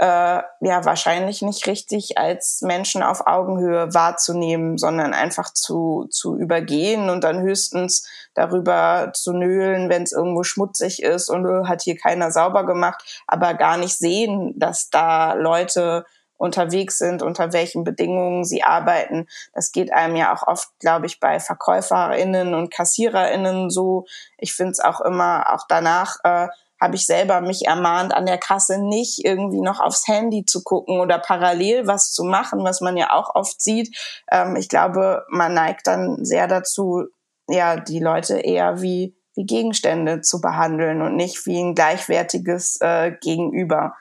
äh, 0.00 0.42
ja 0.62 0.84
wahrscheinlich 0.86 1.42
nicht 1.42 1.66
richtig 1.66 2.16
als 2.16 2.62
Menschen 2.62 3.02
auf 3.02 3.26
Augenhöhe 3.26 3.92
wahrzunehmen, 3.92 4.78
sondern 4.78 5.12
einfach 5.12 5.52
zu, 5.52 6.06
zu 6.10 6.38
übergehen 6.38 7.10
und 7.10 7.22
dann 7.22 7.42
höchstens 7.42 8.08
darüber 8.32 9.10
zu 9.12 9.34
nölen, 9.34 9.90
wenn 9.90 10.04
es 10.04 10.12
irgendwo 10.12 10.42
schmutzig 10.42 11.02
ist 11.02 11.28
und 11.28 11.44
äh, 11.44 11.66
hat 11.66 11.82
hier 11.82 11.98
keiner 11.98 12.30
sauber 12.30 12.64
gemacht, 12.64 13.22
aber 13.26 13.52
gar 13.52 13.76
nicht 13.76 13.98
sehen, 13.98 14.54
dass 14.56 14.88
da 14.88 15.34
Leute 15.34 16.06
unterwegs 16.38 16.96
sind, 16.96 17.22
unter 17.22 17.52
welchen 17.52 17.84
Bedingungen 17.84 18.46
sie 18.46 18.62
arbeiten. 18.62 19.26
Das 19.52 19.70
geht 19.70 19.92
einem 19.92 20.16
ja 20.16 20.34
auch 20.34 20.46
oft, 20.46 20.70
glaube 20.78 21.04
ich, 21.04 21.20
bei 21.20 21.38
VerkäuferInnen 21.38 22.54
und 22.54 22.70
KassiererInnen 22.72 23.68
so. 23.68 24.06
Ich 24.38 24.54
finde 24.54 24.72
es 24.72 24.80
auch 24.80 25.02
immer, 25.02 25.52
auch 25.52 25.66
danach 25.68 26.16
äh, 26.24 26.48
habe 26.80 26.96
ich 26.96 27.06
selber 27.06 27.40
mich 27.40 27.66
ermahnt, 27.66 28.14
an 28.14 28.26
der 28.26 28.38
Kasse 28.38 28.78
nicht 28.78 29.24
irgendwie 29.24 29.60
noch 29.60 29.80
aufs 29.80 30.08
Handy 30.08 30.44
zu 30.46 30.62
gucken 30.62 31.00
oder 31.00 31.18
parallel 31.18 31.86
was 31.86 32.10
zu 32.12 32.24
machen, 32.24 32.64
was 32.64 32.80
man 32.80 32.96
ja 32.96 33.12
auch 33.12 33.34
oft 33.34 33.60
sieht. 33.60 33.96
Ähm, 34.30 34.56
ich 34.56 34.68
glaube, 34.68 35.24
man 35.28 35.52
neigt 35.52 35.86
dann 35.86 36.24
sehr 36.24 36.48
dazu, 36.48 37.04
ja, 37.48 37.76
die 37.76 37.98
Leute 37.98 38.38
eher 38.38 38.80
wie, 38.80 39.14
wie 39.34 39.44
Gegenstände 39.44 40.22
zu 40.22 40.40
behandeln 40.40 41.02
und 41.02 41.16
nicht 41.16 41.44
wie 41.46 41.60
ein 41.60 41.74
gleichwertiges 41.74 42.78
äh, 42.80 43.12
Gegenüber. 43.20 43.96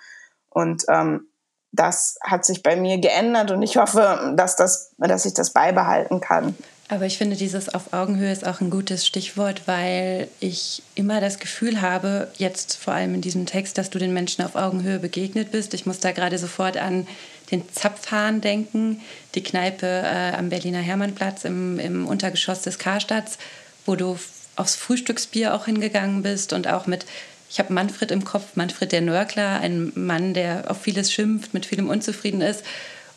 Und 0.50 0.86
ähm, 0.88 1.28
das 1.72 2.18
hat 2.24 2.46
sich 2.46 2.64
bei 2.64 2.76
mir 2.76 2.98
geändert 2.98 3.52
und 3.52 3.62
ich 3.62 3.78
hoffe, 3.78 4.34
dass, 4.36 4.56
das, 4.56 4.96
dass 4.98 5.26
ich 5.26 5.34
das 5.34 5.54
beibehalten 5.54 6.20
kann. 6.20 6.56
Aber 6.92 7.06
ich 7.06 7.20
finde, 7.20 7.36
dieses 7.36 7.70
auf 7.70 7.94
Augenhöhe 7.94 8.32
ist 8.32 8.46
auch 8.46 8.62
ein 8.62 8.72
gutes 8.72 9.06
Stichwort, 9.06 9.62
weil 9.68 10.28
ich 10.40 10.82
immer 10.96 11.22
das 11.22 11.38
Gefühl 11.38 11.82
habe, 11.82 12.30
jetzt 12.38 12.78
vor 12.78 12.96
allem 12.96 13.14
in 13.14 13.22
diesem 13.22 13.46
Text, 13.46 13.78
dass 13.78 13.92
du 13.92 14.00
den 14.00 14.12
Menschen 14.12 14.44
auf 14.44 14.56
Augenhöhe 14.56 14.98
begegnet 14.98 15.52
bist. 15.52 15.76
Ich 15.76 15.86
muss 15.86 16.00
da 16.00 16.12
gerade 16.12 16.40
sofort 16.40 16.78
an 16.78 17.08
den 17.52 17.62
Zapfhahn 17.72 18.42
denken, 18.42 19.02
die 19.36 19.44
Kneipe 19.44 19.86
äh, 19.86 20.36
am 20.36 20.50
Berliner 20.50 20.80
Hermannplatz 20.80 21.46
im, 21.46 21.78
im 21.78 22.08
Untergeschoss 22.08 22.64
des 22.64 22.80
Karstadts, 22.80 23.38
wo 23.86 23.96
du 23.96 24.18
aufs 24.56 24.76
Frühstücksbier 24.76 25.54
auch 25.54 25.66
hingegangen 25.66 26.24
bist 26.24 26.54
und 26.54 26.68
auch 26.68 26.88
mit 26.88 27.06
ich 27.52 27.58
habe 27.58 27.74
Manfred 27.74 28.12
im 28.12 28.26
Kopf, 28.26 28.56
Manfred 28.56 28.92
der 28.92 29.02
Nörgler, 29.02 29.60
ein 29.60 29.92
Mann, 29.96 30.36
der 30.36 30.70
auf 30.70 30.82
vieles 30.82 31.12
schimpft, 31.12 31.56
mit 31.56 31.66
vielem 31.66 31.90
unzufrieden 31.90 32.42
ist 32.42 32.64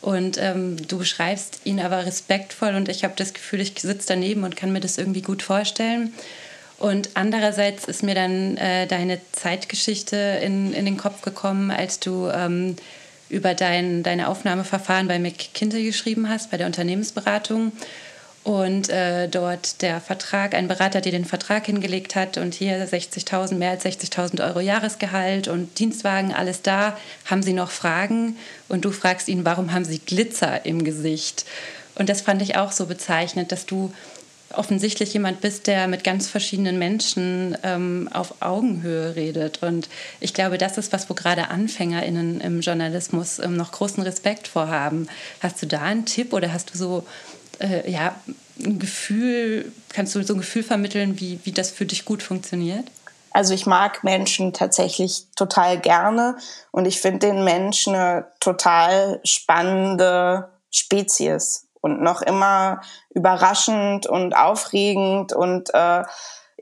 und 0.02 0.37
ähm, 0.38 0.76
du 0.88 0.99
beschreibst 0.99 1.61
ihn 1.64 1.80
aber 1.80 2.04
respektvoll 2.04 2.75
und 2.75 2.88
ich 2.88 3.04
habe 3.04 3.14
das 3.16 3.32
Gefühl, 3.32 3.61
ich 3.61 3.73
sitze 3.78 4.09
daneben 4.09 4.44
und 4.44 4.56
kann 4.56 4.73
mir 4.73 4.80
das 4.80 4.99
irgendwie 4.99 5.23
gut 5.23 5.42
vorstellen. 5.42 6.12
Und 6.78 7.11
andererseits 7.14 7.85
ist 7.85 8.02
mir 8.02 8.16
dann 8.16 8.56
äh, 8.56 8.88
deine 8.88 9.21
Zeitgeschichte 9.30 10.40
in, 10.42 10.73
in 10.73 10.85
den 10.85 10.97
Kopf 10.97 11.23
gekommen, 11.23 11.71
als 11.71 12.00
du 12.00 12.28
ähm, 12.28 12.75
über 13.28 13.54
dein, 13.54 14.02
deine 14.02 14.26
Aufnahmeverfahren 14.26 15.06
bei 15.06 15.21
McKinsey 15.21 15.85
geschrieben 15.85 16.28
hast, 16.28 16.50
bei 16.50 16.56
der 16.56 16.66
Unternehmensberatung 16.66 17.71
und 18.44 18.88
äh, 18.88 19.28
dort 19.28 19.82
der 19.82 20.00
Vertrag, 20.00 20.54
ein 20.54 20.66
Berater 20.66 21.00
dir 21.00 21.12
den 21.12 21.25
Vertrag 21.25 21.66
hingelegt 21.66 22.16
hat 22.16 22.38
und 22.38 22.54
hier 22.54 22.88
60.000, 22.88 23.54
mehr 23.54 23.70
als 23.70 23.84
60.000 23.84 24.44
Euro 24.44 24.61
Jahresgehalt 24.61 25.46
und 25.46 25.78
Dienstwagen, 25.78 26.34
alles 26.34 26.62
da, 26.62 26.96
haben 27.26 27.42
sie 27.42 27.52
noch 27.52 27.70
Fragen 27.70 28.37
und 28.68 28.84
du 28.84 28.90
fragst 28.90 29.28
ihn, 29.28 29.44
warum 29.44 29.72
haben 29.72 29.84
sie 29.84 30.00
Glitzer 30.00 30.66
im 30.66 30.82
Gesicht? 30.82 31.44
Und 31.94 32.08
das 32.08 32.22
fand 32.22 32.42
ich 32.42 32.56
auch 32.56 32.72
so 32.72 32.87
bezeichnend, 32.87 33.52
dass 33.52 33.66
du 33.66 33.92
offensichtlich 34.54 35.12
jemand 35.12 35.40
bist, 35.40 35.66
der 35.66 35.88
mit 35.88 36.04
ganz 36.04 36.28
verschiedenen 36.28 36.78
Menschen 36.78 37.56
ähm, 37.62 38.08
auf 38.12 38.42
Augenhöhe 38.42 39.16
redet. 39.16 39.62
Und 39.62 39.88
ich 40.20 40.34
glaube, 40.34 40.58
das 40.58 40.78
ist 40.78 40.92
was, 40.92 41.08
wo 41.08 41.14
gerade 41.14 41.49
AnfängerInnen 41.49 42.40
im 42.40 42.61
Journalismus 42.61 43.38
ähm, 43.38 43.56
noch 43.56 43.72
großen 43.72 44.02
Respekt 44.02 44.49
vorhaben. 44.49 45.08
Hast 45.40 45.62
du 45.62 45.66
da 45.66 45.82
einen 45.82 46.04
Tipp 46.04 46.32
oder 46.32 46.52
hast 46.52 46.75
du 46.75 46.78
so 46.78 47.06
äh, 47.62 47.90
ja, 47.90 48.14
ein 48.62 48.78
Gefühl, 48.78 49.73
kannst 49.88 50.14
du 50.14 50.23
so 50.23 50.35
ein 50.35 50.38
Gefühl 50.38 50.62
vermitteln, 50.62 51.19
wie, 51.21 51.40
wie 51.45 51.52
das 51.52 51.71
für 51.71 51.87
dich 51.87 52.04
gut 52.04 52.23
funktioniert? 52.23 52.85
Also 53.31 53.54
ich 53.54 53.64
mag 53.64 54.04
Menschen 54.04 54.52
tatsächlich 54.52 55.26
total 55.37 55.81
gerne 55.81 56.37
und 56.71 56.85
ich 56.85 57.00
finde 57.00 57.28
den 57.28 57.45
Menschen 57.45 57.95
eine 57.95 58.26
total 58.40 59.21
spannende 59.25 60.50
Spezies 60.71 61.66
und 61.81 62.02
noch 62.02 62.21
immer 62.21 62.83
überraschend 63.11 64.07
und 64.07 64.35
aufregend 64.35 65.33
und 65.33 65.73
äh, 65.75 66.04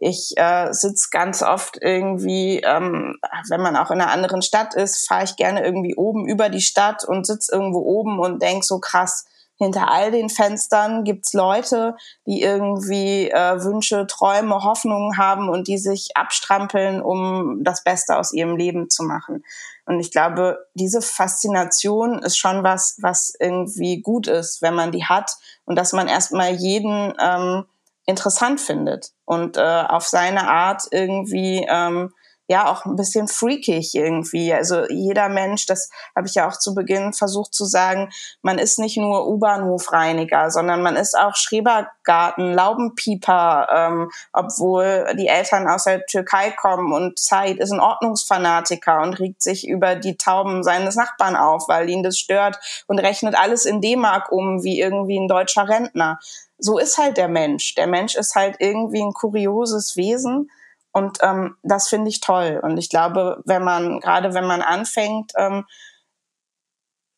Ich 0.02 0.32
äh, 0.38 0.72
sitze 0.72 1.08
ganz 1.10 1.42
oft 1.42 1.76
irgendwie, 1.82 2.60
ähm, 2.60 3.18
wenn 3.50 3.60
man 3.60 3.76
auch 3.76 3.90
in 3.90 4.00
einer 4.00 4.12
anderen 4.12 4.40
Stadt 4.40 4.74
ist, 4.74 5.06
fahre 5.06 5.24
ich 5.24 5.36
gerne 5.36 5.62
irgendwie 5.62 5.94
oben 5.94 6.26
über 6.26 6.48
die 6.48 6.62
Stadt 6.62 7.04
und 7.04 7.26
sitze 7.26 7.52
irgendwo 7.52 7.80
oben 7.80 8.18
und 8.18 8.40
denk 8.40 8.64
so 8.64 8.78
krass, 8.78 9.26
hinter 9.60 9.90
all 9.90 10.10
den 10.10 10.30
Fenstern 10.30 11.04
gibt's 11.04 11.34
Leute, 11.34 11.94
die 12.26 12.40
irgendwie 12.40 13.30
äh, 13.30 13.62
Wünsche, 13.62 14.06
Träume, 14.06 14.64
Hoffnungen 14.64 15.18
haben 15.18 15.50
und 15.50 15.68
die 15.68 15.76
sich 15.76 16.16
abstrampeln, 16.16 17.02
um 17.02 17.62
das 17.62 17.84
Beste 17.84 18.16
aus 18.16 18.32
ihrem 18.32 18.56
Leben 18.56 18.88
zu 18.88 19.02
machen. 19.02 19.44
Und 19.84 20.00
ich 20.00 20.10
glaube, 20.10 20.66
diese 20.72 21.02
Faszination 21.02 22.22
ist 22.22 22.38
schon 22.38 22.64
was, 22.64 22.96
was 23.02 23.34
irgendwie 23.38 24.00
gut 24.00 24.28
ist, 24.28 24.62
wenn 24.62 24.74
man 24.74 24.92
die 24.92 25.04
hat 25.04 25.32
und 25.66 25.76
dass 25.76 25.92
man 25.92 26.08
erstmal 26.08 26.52
jeden 26.52 27.12
ähm, 27.20 27.66
interessant 28.06 28.62
findet 28.62 29.12
und 29.26 29.58
äh, 29.58 29.84
auf 29.86 30.06
seine 30.06 30.48
Art 30.48 30.84
irgendwie 30.90 31.66
ähm, 31.68 32.14
ja 32.50 32.68
auch 32.68 32.84
ein 32.84 32.96
bisschen 32.96 33.28
freakig 33.28 33.94
irgendwie. 33.94 34.52
Also 34.52 34.84
jeder 34.88 35.28
Mensch, 35.28 35.66
das 35.66 35.88
habe 36.16 36.26
ich 36.26 36.34
ja 36.34 36.48
auch 36.48 36.58
zu 36.58 36.74
Beginn 36.74 37.12
versucht 37.12 37.54
zu 37.54 37.64
sagen, 37.64 38.10
man 38.42 38.58
ist 38.58 38.80
nicht 38.80 38.96
nur 38.96 39.28
U-Bahnhofreiniger, 39.28 40.50
sondern 40.50 40.82
man 40.82 40.96
ist 40.96 41.16
auch 41.16 41.36
Schrebergarten, 41.36 42.52
Laubenpieper, 42.52 43.68
ähm, 43.72 44.10
obwohl 44.32 45.06
die 45.16 45.28
Eltern 45.28 45.68
aus 45.68 45.84
der 45.84 46.04
Türkei 46.06 46.50
kommen 46.50 46.92
und 46.92 47.20
Zeit 47.20 47.58
ist 47.58 47.70
ein 47.70 47.78
Ordnungsfanatiker 47.78 49.00
und 49.00 49.20
regt 49.20 49.42
sich 49.42 49.68
über 49.68 49.94
die 49.94 50.16
Tauben 50.16 50.64
seines 50.64 50.96
Nachbarn 50.96 51.36
auf, 51.36 51.68
weil 51.68 51.88
ihn 51.88 52.02
das 52.02 52.18
stört 52.18 52.58
und 52.88 52.98
rechnet 52.98 53.36
alles 53.36 53.64
in 53.64 53.80
D-Mark 53.80 54.32
um 54.32 54.64
wie 54.64 54.80
irgendwie 54.80 55.20
ein 55.20 55.28
deutscher 55.28 55.68
Rentner. 55.68 56.18
So 56.58 56.78
ist 56.78 56.98
halt 56.98 57.16
der 57.16 57.28
Mensch. 57.28 57.76
Der 57.76 57.86
Mensch 57.86 58.16
ist 58.16 58.34
halt 58.34 58.56
irgendwie 58.58 59.02
ein 59.02 59.12
kurioses 59.12 59.96
Wesen 59.96 60.50
und 60.92 61.18
ähm, 61.22 61.56
das 61.62 61.88
finde 61.88 62.08
ich 62.08 62.20
toll. 62.20 62.60
Und 62.62 62.78
ich 62.78 62.90
glaube, 62.90 63.42
wenn 63.44 63.62
man, 63.62 64.00
gerade 64.00 64.34
wenn 64.34 64.46
man 64.46 64.62
anfängt, 64.62 65.32
ähm, 65.36 65.64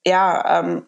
ja, 0.05 0.61
ähm, 0.61 0.87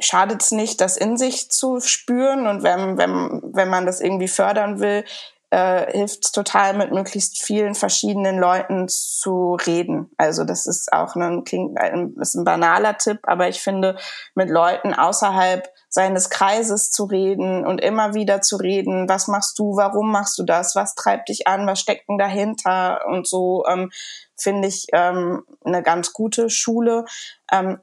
schadet 0.00 0.42
es 0.42 0.50
nicht, 0.50 0.80
das 0.80 0.96
in 0.96 1.16
sich 1.16 1.50
zu 1.50 1.80
spüren. 1.80 2.46
Und 2.46 2.62
wenn, 2.62 2.98
wenn, 2.98 3.42
wenn 3.54 3.68
man 3.68 3.86
das 3.86 4.00
irgendwie 4.00 4.28
fördern 4.28 4.80
will, 4.80 5.04
äh, 5.50 5.92
hilft 5.92 6.26
es 6.26 6.32
total, 6.32 6.74
mit 6.74 6.92
möglichst 6.92 7.40
vielen 7.40 7.74
verschiedenen 7.74 8.38
Leuten 8.38 8.88
zu 8.88 9.54
reden. 9.54 10.10
Also 10.18 10.44
das 10.44 10.66
ist 10.66 10.92
auch 10.92 11.14
ein, 11.14 11.44
klingt, 11.44 11.78
ist 12.20 12.34
ein 12.34 12.44
banaler 12.44 12.98
Tipp, 12.98 13.20
aber 13.22 13.48
ich 13.48 13.60
finde, 13.60 13.96
mit 14.34 14.50
Leuten 14.50 14.94
außerhalb 14.94 15.72
seines 15.88 16.30
Kreises 16.30 16.90
zu 16.90 17.04
reden 17.04 17.66
und 17.66 17.80
immer 17.80 18.14
wieder 18.14 18.40
zu 18.40 18.56
reden, 18.56 19.08
was 19.08 19.26
machst 19.26 19.58
du, 19.58 19.76
warum 19.76 20.10
machst 20.10 20.38
du 20.38 20.42
das, 20.42 20.74
was 20.74 20.94
treibt 20.94 21.28
dich 21.28 21.46
an, 21.46 21.66
was 21.66 21.80
steckt 21.80 22.08
denn 22.08 22.18
dahinter 22.18 23.06
und 23.06 23.26
so, 23.26 23.64
ähm, 23.66 23.90
finde 24.36 24.68
ich 24.68 24.86
ähm, 24.92 25.44
eine 25.64 25.82
ganz 25.82 26.12
gute 26.12 26.50
Schule. 26.50 27.04
Ähm, 27.50 27.80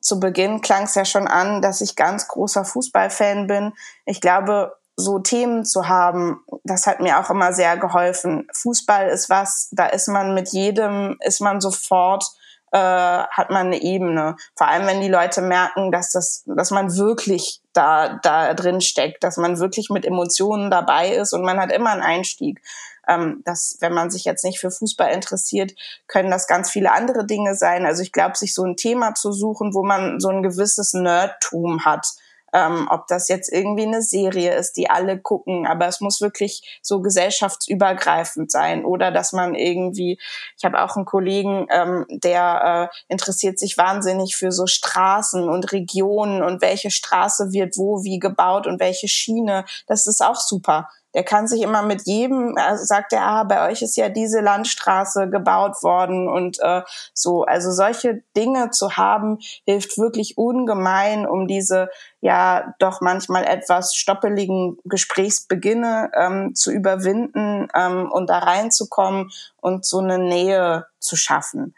zu 0.00 0.20
Beginn 0.20 0.60
klang 0.60 0.82
es 0.82 0.94
ja 0.94 1.04
schon 1.04 1.26
an, 1.26 1.62
dass 1.62 1.80
ich 1.80 1.96
ganz 1.96 2.28
großer 2.28 2.64
Fußballfan 2.64 3.46
bin. 3.46 3.72
Ich 4.04 4.20
glaube, 4.20 4.76
so 4.96 5.18
Themen 5.18 5.64
zu 5.64 5.88
haben, 5.88 6.44
das 6.62 6.86
hat 6.86 7.00
mir 7.00 7.18
auch 7.18 7.30
immer 7.30 7.52
sehr 7.52 7.76
geholfen. 7.76 8.46
Fußball 8.52 9.08
ist 9.08 9.30
was, 9.30 9.68
da 9.72 9.86
ist 9.86 10.08
man 10.08 10.34
mit 10.34 10.50
jedem, 10.50 11.16
ist 11.20 11.40
man 11.40 11.60
sofort 11.60 12.24
äh, 12.74 12.76
hat 12.76 13.50
man 13.50 13.68
eine 13.68 13.80
Ebene. 13.80 14.34
Vor 14.56 14.66
allem, 14.66 14.88
wenn 14.88 15.00
die 15.00 15.08
Leute 15.08 15.42
merken, 15.42 15.92
dass 15.92 16.10
das, 16.10 16.42
dass 16.44 16.72
man 16.72 16.96
wirklich 16.96 17.60
da, 17.72 18.18
da 18.20 18.52
drin 18.52 18.80
steckt, 18.80 19.22
dass 19.22 19.36
man 19.36 19.60
wirklich 19.60 19.90
mit 19.90 20.04
Emotionen 20.04 20.72
dabei 20.72 21.10
ist 21.10 21.32
und 21.32 21.44
man 21.44 21.60
hat 21.60 21.70
immer 21.70 21.90
einen 21.90 22.02
Einstieg. 22.02 22.60
Ähm, 23.06 23.42
dass, 23.44 23.76
wenn 23.80 23.92
man 23.92 24.10
sich 24.10 24.24
jetzt 24.24 24.44
nicht 24.44 24.58
für 24.58 24.70
Fußball 24.70 25.12
interessiert, 25.12 25.72
können 26.08 26.30
das 26.30 26.48
ganz 26.48 26.70
viele 26.70 26.90
andere 26.90 27.26
Dinge 27.26 27.54
sein. 27.54 27.86
Also 27.86 28.02
ich 28.02 28.12
glaube, 28.12 28.36
sich 28.36 28.54
so 28.54 28.64
ein 28.64 28.76
Thema 28.76 29.14
zu 29.14 29.30
suchen, 29.30 29.74
wo 29.74 29.84
man 29.84 30.18
so 30.18 30.30
ein 30.30 30.42
gewisses 30.42 30.94
Nerdtum 30.94 31.84
hat, 31.84 32.08
ähm, 32.54 32.88
ob 32.90 33.08
das 33.08 33.28
jetzt 33.28 33.52
irgendwie 33.52 33.82
eine 33.82 34.00
Serie 34.00 34.54
ist, 34.54 34.74
die 34.74 34.88
alle 34.88 35.18
gucken, 35.20 35.66
aber 35.66 35.88
es 35.88 36.00
muss 36.00 36.20
wirklich 36.20 36.78
so 36.82 37.00
gesellschaftsübergreifend 37.00 38.50
sein 38.50 38.84
oder 38.84 39.10
dass 39.10 39.32
man 39.32 39.54
irgendwie, 39.54 40.18
ich 40.56 40.64
habe 40.64 40.82
auch 40.82 40.96
einen 40.96 41.04
Kollegen, 41.04 41.66
ähm, 41.70 42.06
der 42.08 42.90
äh, 42.92 43.12
interessiert 43.12 43.58
sich 43.58 43.76
wahnsinnig 43.76 44.36
für 44.36 44.52
so 44.52 44.66
Straßen 44.66 45.48
und 45.48 45.72
Regionen 45.72 46.42
und 46.42 46.62
welche 46.62 46.90
Straße 46.90 47.52
wird 47.52 47.76
wo 47.76 48.04
wie 48.04 48.20
gebaut 48.20 48.66
und 48.68 48.80
welche 48.80 49.08
Schiene, 49.08 49.64
das 49.86 50.06
ist 50.06 50.24
auch 50.24 50.36
super 50.36 50.88
der 51.14 51.24
kann 51.24 51.46
sich 51.48 51.62
immer 51.62 51.82
mit 51.82 52.02
jedem, 52.06 52.56
also 52.58 52.84
sagt 52.84 53.12
er, 53.12 53.22
ah, 53.22 53.44
bei 53.44 53.70
euch 53.70 53.82
ist 53.82 53.96
ja 53.96 54.08
diese 54.08 54.40
Landstraße 54.40 55.30
gebaut 55.30 55.82
worden 55.82 56.28
und 56.28 56.58
äh, 56.60 56.82
so. 57.12 57.44
Also 57.44 57.70
solche 57.70 58.22
Dinge 58.36 58.70
zu 58.70 58.96
haben, 58.96 59.38
hilft 59.64 59.96
wirklich 59.96 60.36
ungemein, 60.36 61.26
um 61.26 61.46
diese 61.46 61.88
ja 62.20 62.74
doch 62.78 63.00
manchmal 63.00 63.44
etwas 63.44 63.94
stoppeligen 63.94 64.78
Gesprächsbeginne 64.84 66.10
ähm, 66.18 66.54
zu 66.54 66.72
überwinden 66.72 67.68
ähm, 67.74 68.10
und 68.10 68.28
da 68.28 68.38
reinzukommen 68.38 69.30
und 69.60 69.84
so 69.84 69.98
eine 69.98 70.18
Nähe 70.18 70.86
zu 70.98 71.16
schaffen. 71.16 71.74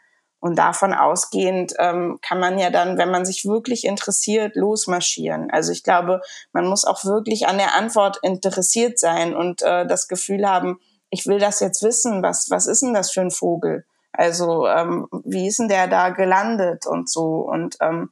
Und 0.46 0.54
davon 0.54 0.94
ausgehend 0.94 1.74
ähm, 1.80 2.20
kann 2.22 2.38
man 2.38 2.56
ja 2.56 2.70
dann, 2.70 2.98
wenn 2.98 3.10
man 3.10 3.24
sich 3.24 3.46
wirklich 3.46 3.84
interessiert, 3.84 4.54
losmarschieren. 4.54 5.50
Also 5.50 5.72
ich 5.72 5.82
glaube, 5.82 6.20
man 6.52 6.68
muss 6.68 6.84
auch 6.84 7.04
wirklich 7.04 7.48
an 7.48 7.58
der 7.58 7.74
Antwort 7.74 8.20
interessiert 8.22 9.00
sein 9.00 9.34
und 9.34 9.62
äh, 9.62 9.88
das 9.88 10.06
Gefühl 10.06 10.48
haben, 10.48 10.78
ich 11.10 11.26
will 11.26 11.40
das 11.40 11.58
jetzt 11.58 11.82
wissen, 11.82 12.22
was, 12.22 12.48
was 12.48 12.68
ist 12.68 12.82
denn 12.82 12.94
das 12.94 13.10
für 13.10 13.22
ein 13.22 13.32
Vogel? 13.32 13.86
Also 14.12 14.68
ähm, 14.68 15.08
wie 15.24 15.48
ist 15.48 15.58
denn 15.58 15.66
der 15.66 15.88
da 15.88 16.10
gelandet 16.10 16.86
und 16.86 17.10
so? 17.10 17.38
Und 17.40 17.76
ähm, 17.80 18.10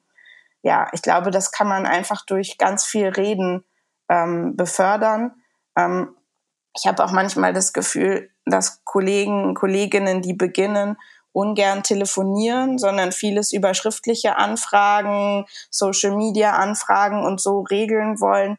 ja, 0.63 0.89
ich 0.91 1.03
glaube, 1.03 1.31
das 1.31 1.53
kann 1.53 1.69
man 1.69 1.87
einfach 1.87 2.27
durch 2.27 2.59
ganz 2.59 2.85
viel 2.85 3.11
Reden 3.11 3.63
ähm, 4.09 4.57
befördern. 4.57 5.37
Ähm, 5.77 6.17
ich 6.77 6.89
habe 6.89 7.05
auch 7.05 7.13
manchmal 7.13 7.53
das 7.53 7.73
Gefühl, 7.73 8.29
dass 8.45 8.83
Kollegen, 8.83 9.55
Kolleginnen, 9.55 10.21
die 10.21 10.35
beginnen, 10.35 10.97
ungern 11.35 11.83
telefonieren, 11.83 12.79
sondern 12.79 13.13
vieles 13.13 13.53
über 13.53 13.75
schriftliche 13.75 14.37
Anfragen, 14.37 15.45
Social 15.69 16.17
Media 16.17 16.53
Anfragen 16.53 17.25
und 17.25 17.41
so 17.41 17.61
regeln 17.61 18.21
wollen. 18.21 18.57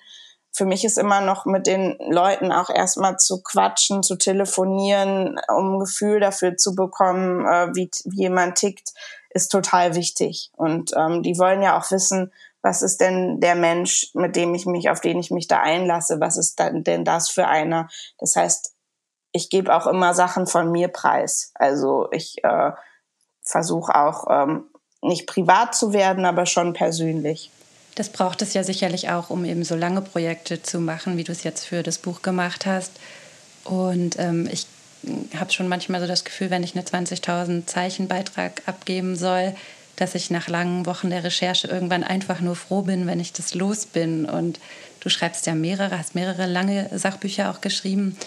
Für 0.52 0.66
mich 0.66 0.86
ist 0.86 0.98
immer 0.98 1.22
noch 1.22 1.46
mit 1.46 1.68
den 1.68 1.98
Leuten 2.00 2.52
auch 2.52 2.70
erstmal 2.70 3.18
zu 3.18 3.42
quatschen, 3.42 4.04
zu 4.04 4.18
telefonieren, 4.18 5.40
um 5.50 5.76
ein 5.76 5.80
Gefühl 5.80 6.20
dafür 6.20 6.58
zu 6.58 6.76
bekommen, 6.76 7.46
äh, 7.46 7.76
wie, 7.76 7.90
wie 8.06 8.22
jemand 8.22 8.56
tickt, 8.56 8.94
ist 9.30 9.52
total 9.52 9.96
wichtig. 9.96 10.52
Und 10.56 10.92
ähm, 10.96 11.24
die 11.24 11.38
wollen 11.38 11.62
ja 11.62 11.78
auch 11.78 11.92
wissen, 11.92 12.32
was 12.62 12.82
ist 12.82 13.00
denn 13.00 13.40
der 13.40 13.56
Mensch, 13.56 14.10
mit 14.14 14.36
dem 14.36 14.56
ich 14.56 14.66
mich, 14.66 14.90
auf 14.90 15.00
den 15.00 15.20
ich 15.20 15.30
mich 15.30 15.48
da 15.48 15.60
einlasse, 15.60 16.20
was 16.20 16.36
ist 16.36 16.58
denn 16.60 17.06
das 17.06 17.30
für 17.30 17.48
einer? 17.48 17.90
Das 18.18 18.36
heißt, 18.36 18.75
ich 19.36 19.50
gebe 19.50 19.76
auch 19.76 19.86
immer 19.86 20.14
Sachen 20.14 20.48
von 20.48 20.72
mir 20.72 20.88
preis. 20.88 21.52
Also 21.56 22.08
ich 22.14 22.42
äh, 22.46 22.72
versuche 23.42 23.94
auch 23.94 24.28
ähm, 24.30 24.64
nicht 25.02 25.28
privat 25.28 25.76
zu 25.76 25.92
werden, 25.92 26.24
aber 26.24 26.46
schon 26.46 26.72
persönlich. 26.72 27.52
Das 27.96 28.10
braucht 28.10 28.42
es 28.42 28.54
ja 28.54 28.64
sicherlich 28.64 29.10
auch, 29.10 29.30
um 29.30 29.44
eben 29.44 29.66
so 29.66 29.76
lange 29.76 30.02
Projekte 30.02 30.64
zu 30.64 30.80
machen, 30.80 31.18
wie 31.18 31.26
du 31.26 31.34
es 31.34 31.44
jetzt 31.44 31.66
für 31.66 31.84
das 31.84 31.98
Buch 31.98 32.22
gemacht 32.22 32.66
hast. 32.66 32.94
Und 33.66 34.18
ähm, 34.20 34.48
ich 34.50 34.68
habe 35.38 35.52
schon 35.52 35.68
manchmal 35.68 36.00
so 36.00 36.08
das 36.08 36.24
Gefühl, 36.24 36.50
wenn 36.50 36.64
ich 36.64 36.74
eine 36.74 36.86
20.000 36.86 37.68
Zeichen 37.68 38.08
Beitrag 38.08 38.62
abgeben 38.68 39.18
soll, 39.18 39.54
dass 39.98 40.16
ich 40.16 40.30
nach 40.30 40.48
langen 40.48 40.86
Wochen 40.86 41.10
der 41.10 41.26
Recherche 41.26 41.68
irgendwann 41.68 42.06
einfach 42.06 42.40
nur 42.40 42.56
froh 42.56 42.84
bin, 42.84 43.06
wenn 43.06 43.20
ich 43.20 43.34
das 43.34 43.54
los 43.54 43.86
bin. 43.86 44.26
Und 44.26 44.62
du 45.02 45.10
schreibst 45.10 45.46
ja 45.46 45.56
mehrere, 45.56 46.00
hast 46.00 46.16
mehrere 46.16 46.46
lange 46.46 46.90
Sachbücher 46.98 47.52
auch 47.52 47.60
geschrieben. 47.60 48.18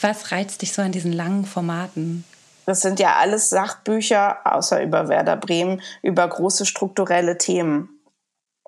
Was 0.00 0.32
reizt 0.32 0.62
dich 0.62 0.72
so 0.72 0.82
an 0.82 0.92
diesen 0.92 1.12
langen 1.12 1.44
Formaten? 1.44 2.24
Das 2.66 2.80
sind 2.80 2.98
ja 2.98 3.16
alles 3.16 3.50
Sachbücher, 3.50 4.38
außer 4.44 4.82
über 4.82 5.08
Werder 5.08 5.36
Bremen, 5.36 5.82
über 6.02 6.26
große 6.26 6.66
strukturelle 6.66 7.36
Themen. 7.38 7.90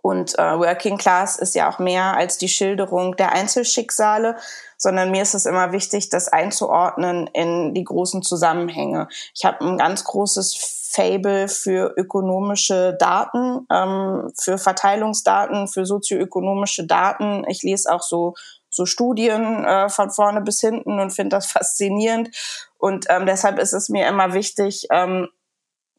Und 0.06 0.38
äh, 0.38 0.58
Working 0.58 0.98
Class 0.98 1.36
ist 1.36 1.56
ja 1.56 1.68
auch 1.68 1.80
mehr 1.80 2.16
als 2.16 2.38
die 2.38 2.48
Schilderung 2.48 3.16
der 3.16 3.32
Einzelschicksale, 3.32 4.36
sondern 4.76 5.10
mir 5.10 5.22
ist 5.22 5.34
es 5.34 5.46
immer 5.46 5.72
wichtig, 5.72 6.10
das 6.10 6.28
einzuordnen 6.28 7.26
in 7.32 7.74
die 7.74 7.82
großen 7.82 8.22
Zusammenhänge. 8.22 9.08
Ich 9.34 9.44
habe 9.44 9.64
ein 9.64 9.78
ganz 9.78 10.04
großes 10.04 10.90
Fable 10.92 11.48
für 11.48 11.92
ökonomische 11.96 12.96
Daten, 13.00 13.66
ähm, 13.70 14.32
für 14.38 14.58
Verteilungsdaten, 14.58 15.66
für 15.66 15.84
sozioökonomische 15.84 16.86
Daten. 16.86 17.44
Ich 17.48 17.62
lese 17.64 17.92
auch 17.92 18.02
so 18.02 18.34
so 18.76 18.86
Studien 18.86 19.64
äh, 19.64 19.88
von 19.88 20.10
vorne 20.10 20.40
bis 20.40 20.60
hinten 20.60 21.00
und 21.00 21.10
finde 21.10 21.36
das 21.36 21.46
faszinierend. 21.52 22.30
Und 22.78 23.06
ähm, 23.08 23.26
deshalb 23.26 23.58
ist 23.58 23.72
es 23.72 23.88
mir 23.88 24.06
immer 24.08 24.34
wichtig, 24.34 24.86
ähm, 24.90 25.28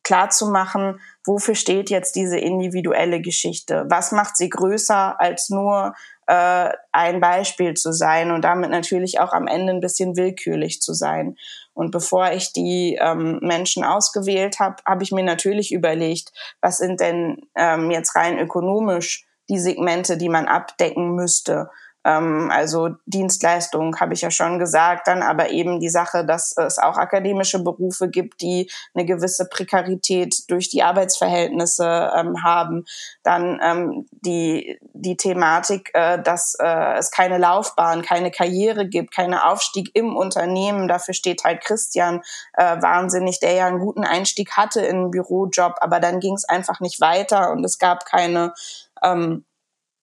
klar 0.03 0.29
zu 0.29 0.47
machen, 0.47 1.01
wofür 1.25 1.55
steht 1.55 1.89
jetzt 1.89 2.15
diese 2.15 2.37
individuelle 2.37 3.19
Geschichte? 3.19 3.85
Was 3.89 4.13
macht 4.13 4.37
sie 4.37 4.49
größer 4.49 5.19
als 5.19 5.49
nur 5.49 5.95
äh, 6.27 6.69
ein 6.91 7.19
Beispiel 7.19 7.73
zu 7.73 7.93
sein 7.93 8.31
und 8.31 8.43
damit 8.43 8.69
natürlich 8.69 9.19
auch 9.19 9.33
am 9.33 9.47
Ende 9.47 9.73
ein 9.73 9.79
bisschen 9.79 10.17
willkürlich 10.17 10.81
zu 10.81 10.93
sein. 10.93 11.37
Und 11.73 11.91
bevor 11.91 12.31
ich 12.31 12.53
die 12.53 12.97
ähm, 13.01 13.39
Menschen 13.41 13.83
ausgewählt 13.83 14.59
habe, 14.59 14.75
habe 14.85 15.03
ich 15.03 15.11
mir 15.11 15.23
natürlich 15.23 15.71
überlegt, 15.71 16.31
was 16.61 16.77
sind 16.79 16.99
denn 16.99 17.37
ähm, 17.55 17.91
jetzt 17.91 18.15
rein 18.15 18.37
ökonomisch 18.39 19.25
die 19.49 19.59
Segmente, 19.59 20.17
die 20.17 20.29
man 20.29 20.47
abdecken 20.47 21.15
müsste. 21.15 21.69
Ähm, 22.05 22.49
also 22.53 22.89
Dienstleistung 23.05 23.99
habe 23.99 24.13
ich 24.13 24.21
ja 24.21 24.31
schon 24.31 24.59
gesagt, 24.59 25.07
dann 25.07 25.21
aber 25.21 25.49
eben 25.49 25.79
die 25.79 25.89
Sache, 25.89 26.25
dass 26.25 26.55
es 26.57 26.77
auch 26.77 26.97
akademische 26.97 27.63
Berufe 27.63 28.09
gibt, 28.09 28.41
die 28.41 28.69
eine 28.93 29.05
gewisse 29.05 29.47
Prekarität 29.49 30.49
durch 30.49 30.69
die 30.69 30.83
Arbeitsverhältnisse 30.83 32.11
ähm, 32.15 32.43
haben. 32.43 32.85
Dann 33.23 33.59
ähm, 33.63 34.05
die, 34.11 34.79
die 34.93 35.17
Thematik, 35.17 35.91
äh, 35.93 36.21
dass 36.21 36.55
äh, 36.61 36.97
es 36.97 37.11
keine 37.11 37.37
Laufbahn, 37.37 38.01
keine 38.01 38.31
Karriere 38.31 38.87
gibt, 38.87 39.13
keine 39.13 39.45
Aufstieg 39.49 39.91
im 39.93 40.15
Unternehmen. 40.15 40.87
Dafür 40.87 41.13
steht 41.13 41.43
halt 41.43 41.63
Christian 41.63 42.21
äh, 42.53 42.81
wahnsinnig, 42.81 43.39
der 43.39 43.53
ja 43.53 43.67
einen 43.67 43.79
guten 43.79 44.03
Einstieg 44.03 44.51
hatte 44.55 44.81
in 44.81 44.97
einen 44.97 45.11
Bürojob, 45.11 45.75
aber 45.81 45.99
dann 45.99 46.19
ging 46.19 46.35
es 46.35 46.45
einfach 46.45 46.79
nicht 46.79 47.01
weiter 47.01 47.51
und 47.51 47.63
es 47.63 47.79
gab 47.79 48.05
keine 48.05 48.53
ähm, 49.03 49.45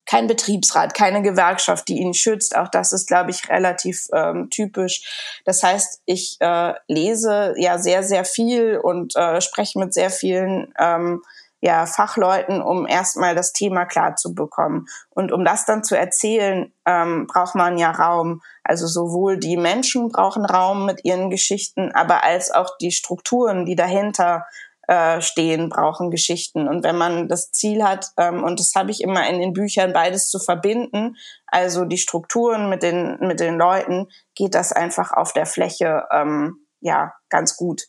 kein 0.07 0.27
Betriebsrat, 0.27 0.95
keine 0.95 1.23
Gewerkschaft, 1.23 1.89
die 1.89 1.99
ihn 1.99 2.15
schützt. 2.15 2.57
Auch 2.57 2.69
das 2.69 2.93
ist, 2.93 3.07
glaube 3.07 3.31
ich, 3.31 3.49
relativ 3.49 4.09
ähm, 4.13 4.49
typisch. 4.51 5.41
Das 5.45 5.63
heißt, 5.63 6.03
ich 6.05 6.37
äh, 6.41 6.75
lese 6.89 7.55
ja 7.57 7.79
sehr, 7.79 8.03
sehr 8.03 8.25
viel 8.25 8.79
und 8.83 9.17
äh, 9.17 9.41
spreche 9.41 9.79
mit 9.79 9.95
sehr 9.95 10.11
vielen 10.11 10.73
ähm, 10.79 11.23
ja, 11.65 11.87
Fachleuten, 11.87 12.61
um 12.61 12.87
erstmal 12.87 13.35
das 13.35 13.55
Thema 13.55 13.87
klar 13.87 14.17
zu 14.17 14.35
bekommen. 14.35 14.87
Und 15.09 15.33
um 15.33 15.47
das 15.47 15.65
dann 15.65 15.83
zu 15.83 15.97
erzählen, 15.97 16.71
ähm, 16.85 17.27
braucht 17.27 17.55
man 17.55 17.79
ja 17.79 17.91
Raum. 17.91 18.43
Also 18.65 18.87
sowohl 18.87 19.39
die 19.39 19.57
Menschen 19.57 20.11
brauchen 20.11 20.45
Raum 20.45 20.85
mit 20.85 21.07
ihren 21.07 21.31
Geschichten, 21.31 21.91
aber 21.93 22.23
als 22.23 22.51
auch 22.51 22.77
die 22.83 22.93
Strukturen, 22.93 23.65
die 23.65 23.77
dahinter 23.77 24.45
äh, 24.89 25.21
stehen, 25.21 25.69
brauchen 25.69 26.11
Geschichten. 26.11 26.69
Und 26.69 26.85
wenn 26.85 26.97
man 26.97 27.29
das 27.29 27.51
Ziel 27.53 27.83
hat, 27.83 28.09
ähm, 28.19 28.45
und 28.45 28.61
das 28.61 28.73
habe 28.75 28.91
ich 28.91 29.03
immer 29.03 29.29
in 29.29 29.41
den 29.41 29.53
Büchern, 29.53 29.93
beides 29.93 30.29
zu 30.29 30.39
verbinden, 30.39 31.17
also 31.47 31.85
die 31.85 31.99
Strukturen 31.99 32.69
mit 32.69 32.83
den, 32.83 33.19
mit 33.21 33.41
den 33.41 33.57
Leuten, 33.57 34.09
geht 34.35 34.55
das 34.55 34.73
einfach 34.73 35.13
auf 35.13 35.33
der 35.33 35.47
Fläche 35.47 36.05
ähm, 36.11 36.67
ja 36.81 37.15
ganz 37.31 37.57
gut. 37.57 37.83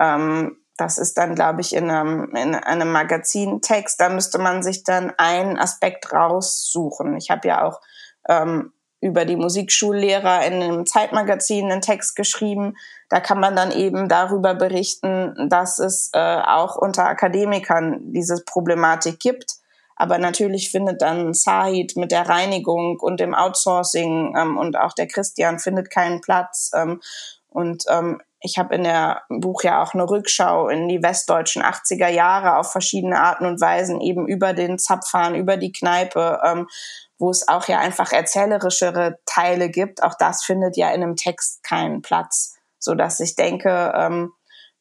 Ähm, 0.00 0.58
das 0.76 0.98
ist 0.98 1.16
dann, 1.18 1.36
glaube 1.36 1.60
ich, 1.60 1.74
in 1.74 1.88
einem, 1.88 2.34
in 2.34 2.54
einem 2.54 2.90
Magazintext, 2.90 4.00
da 4.00 4.08
müsste 4.08 4.38
man 4.38 4.62
sich 4.62 4.82
dann 4.82 5.12
einen 5.18 5.56
Aspekt 5.56 6.12
raussuchen. 6.12 7.16
Ich 7.16 7.30
habe 7.30 7.46
ja 7.46 7.64
auch 7.64 7.80
ähm, 8.28 8.72
über 9.04 9.26
die 9.26 9.36
Musikschullehrer 9.36 10.46
in 10.46 10.54
einem 10.54 10.86
Zeitmagazin 10.86 11.70
einen 11.70 11.82
Text 11.82 12.16
geschrieben. 12.16 12.78
Da 13.10 13.20
kann 13.20 13.38
man 13.38 13.54
dann 13.54 13.70
eben 13.70 14.08
darüber 14.08 14.54
berichten, 14.54 15.50
dass 15.50 15.78
es 15.78 16.08
äh, 16.14 16.18
auch 16.18 16.76
unter 16.76 17.04
Akademikern 17.04 18.00
diese 18.14 18.42
Problematik 18.46 19.20
gibt. 19.20 19.56
Aber 19.94 20.16
natürlich 20.16 20.70
findet 20.70 21.02
dann 21.02 21.34
Said 21.34 21.96
mit 21.96 22.12
der 22.12 22.30
Reinigung 22.30 22.98
und 22.98 23.20
dem 23.20 23.34
Outsourcing 23.34 24.34
ähm, 24.38 24.56
und 24.56 24.78
auch 24.78 24.94
der 24.94 25.06
Christian 25.06 25.58
findet 25.58 25.90
keinen 25.90 26.22
Platz. 26.22 26.70
Ähm, 26.74 27.02
und 27.50 27.84
ähm, 27.90 28.22
ich 28.40 28.58
habe 28.58 28.74
in 28.74 28.84
der 28.84 29.22
Buch 29.28 29.64
ja 29.64 29.82
auch 29.82 29.92
eine 29.92 30.08
Rückschau 30.08 30.68
in 30.68 30.88
die 30.88 31.02
westdeutschen 31.02 31.62
80er 31.62 32.08
Jahre 32.08 32.56
auf 32.56 32.72
verschiedene 32.72 33.20
Arten 33.20 33.44
und 33.44 33.60
Weisen, 33.60 34.00
eben 34.00 34.26
über 34.26 34.54
den 34.54 34.78
Zapfhahn, 34.78 35.34
über 35.34 35.58
die 35.58 35.72
Kneipe, 35.72 36.40
ähm, 36.44 36.68
wo 37.18 37.30
es 37.30 37.48
auch 37.48 37.68
ja 37.68 37.78
einfach 37.78 38.12
erzählerischere 38.12 39.18
Teile 39.26 39.70
gibt. 39.70 40.02
Auch 40.02 40.14
das 40.18 40.44
findet 40.44 40.76
ja 40.76 40.88
in 40.88 41.02
einem 41.02 41.16
Text 41.16 41.62
keinen 41.62 42.02
Platz, 42.02 42.54
so 42.78 42.94
dass 42.94 43.20
ich 43.20 43.36
denke, 43.36 43.92
ähm, 43.94 44.32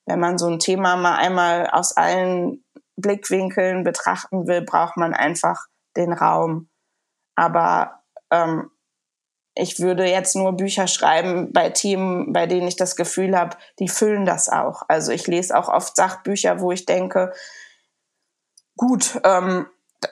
wenn 0.05 0.19
man 0.19 0.37
so 0.37 0.47
ein 0.47 0.59
Thema 0.59 0.95
mal 0.95 1.15
einmal 1.15 1.69
aus 1.69 1.95
allen 1.95 2.63
Blickwinkeln 2.97 3.83
betrachten 3.83 4.47
will, 4.47 4.61
braucht 4.61 4.97
man 4.97 5.13
einfach 5.13 5.65
den 5.95 6.13
Raum. 6.13 6.69
Aber 7.35 8.03
ähm, 8.31 8.69
ich 9.55 9.79
würde 9.79 10.05
jetzt 10.05 10.35
nur 10.35 10.53
Bücher 10.53 10.87
schreiben 10.87 11.53
bei 11.53 11.69
Themen, 11.69 12.33
bei 12.33 12.47
denen 12.47 12.67
ich 12.67 12.75
das 12.75 12.95
Gefühl 12.95 13.37
habe, 13.37 13.57
die 13.79 13.87
füllen 13.87 14.25
das 14.25 14.49
auch. 14.49 14.83
Also 14.87 15.11
ich 15.11 15.27
lese 15.27 15.55
auch 15.55 15.69
oft 15.69 15.95
Sachbücher, 15.95 16.59
wo 16.59 16.71
ich 16.71 16.85
denke, 16.85 17.33
gut, 18.77 19.19
ähm, 19.23 19.67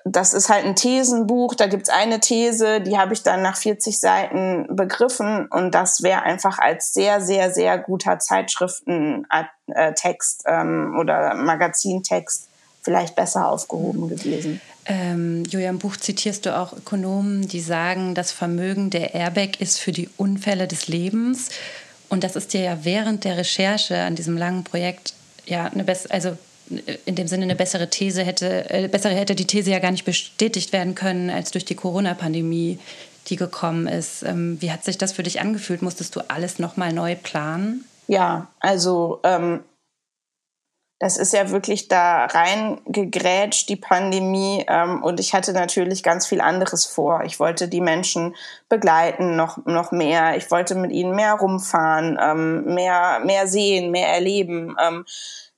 das 0.06 0.34
ist 0.34 0.50
halt 0.50 0.66
ein 0.66 0.76
Thesenbuch, 0.76 1.56
da 1.56 1.68
gibt's 1.68 1.90
eine 1.90 2.20
These, 2.20 2.82
die 2.82 2.98
habe 2.98 3.14
ich 3.14 3.24
dann 3.24 3.42
nach 3.42 3.56
40 3.58 4.00
Seiten 4.00 4.68
begriffen 4.70 5.48
und 5.48 5.72
das 5.72 6.04
wäre 6.04 6.24
einfach 6.24 6.60
als 6.60 6.94
sehr, 6.94 7.22
sehr, 7.22 7.52
sehr 7.52 7.78
guter 7.78 8.20
Zeitschriftentext 8.20 10.44
ähm, 10.46 10.98
oder 11.00 11.36
Magazintext 11.36 12.50
vielleicht 12.82 13.16
besser 13.16 13.48
aufgehoben 13.48 14.10
gewesen. 14.10 14.60
Ähm, 14.86 15.44
Julia, 15.48 15.70
im 15.70 15.80
Buch 15.80 15.96
zitierst 15.96 16.46
du 16.46 16.58
auch 16.58 16.74
Ökonomen, 16.74 17.48
die 17.48 17.62
sagen, 17.62 18.16
das 18.16 18.32
Vermögen 18.32 18.90
der 18.90 19.14
Airbag 19.14 19.60
ist 19.60 19.80
für 19.80 19.92
die 19.92 20.10
Unfälle 20.18 20.68
des 20.68 20.88
Lebens. 20.88 21.50
Und 22.10 22.24
das 22.24 22.36
ist 22.36 22.54
dir 22.54 22.62
ja 22.62 22.78
während 22.84 23.24
der 23.24 23.38
Recherche 23.38 24.00
an 24.00 24.16
diesem 24.16 24.38
langen 24.38 24.64
Projekt 24.64 25.14
ja 25.46 25.66
eine 25.66 25.84
bessere, 25.84 26.14
also 26.14 26.38
in 27.06 27.16
dem 27.16 27.28
Sinne 27.28 27.44
eine 27.44 27.56
bessere 27.56 27.90
These 27.90 28.24
hätte, 28.24 28.70
äh, 28.70 28.88
bessere 28.88 29.14
hätte 29.14 29.36
die 29.36 29.48
These 29.48 29.72
ja 29.72 29.80
gar 29.80 29.92
nicht 29.92 30.06
bestätigt 30.06 30.74
werden 30.74 30.96
können 30.96 31.30
als 31.30 31.52
durch 31.52 31.66
die 31.66 31.76
Corona-Pandemie, 31.76 32.80
die 33.28 33.36
gekommen 33.36 33.88
ist. 33.88 34.24
Ähm, 34.24 34.58
wie 34.62 34.72
hat 34.72 34.84
sich 34.84 34.98
das 34.98 35.14
für 35.14 35.24
dich 35.24 35.42
angefühlt? 35.42 35.82
Musstest 35.82 36.16
du 36.16 36.22
alles 36.30 36.60
nochmal 36.60 36.94
neu 36.94 37.16
planen? 37.16 37.86
Ja, 38.08 38.48
also 38.60 39.20
ähm, 39.24 39.64
das 41.02 41.18
ist 41.18 41.34
ja 41.34 41.50
wirklich 41.50 41.88
da 41.88 42.26
reingegrätscht, 42.26 43.68
die 43.70 43.76
Pandemie. 43.76 44.64
Ähm, 44.68 45.02
und 45.02 45.20
ich 45.20 45.34
hatte 45.34 45.52
natürlich 45.52 46.04
ganz 46.04 46.28
viel 46.28 46.42
anderes 46.42 46.86
vor. 46.86 47.24
Ich 47.26 47.40
wollte 47.40 47.68
die 47.68 47.82
Menschen 47.82 48.36
begleiten, 48.70 49.36
noch, 49.36 49.66
noch 49.66 49.92
mehr. 49.92 50.38
Ich 50.38 50.52
wollte 50.52 50.76
mit 50.76 50.92
ihnen 50.92 51.16
mehr 51.16 51.34
rumfahren, 51.34 52.20
ähm, 52.22 52.76
mehr, 52.76 53.20
mehr 53.26 53.48
sehen, 53.48 53.90
mehr 53.90 54.10
erleben. 54.10 54.76
Ähm, 54.80 55.06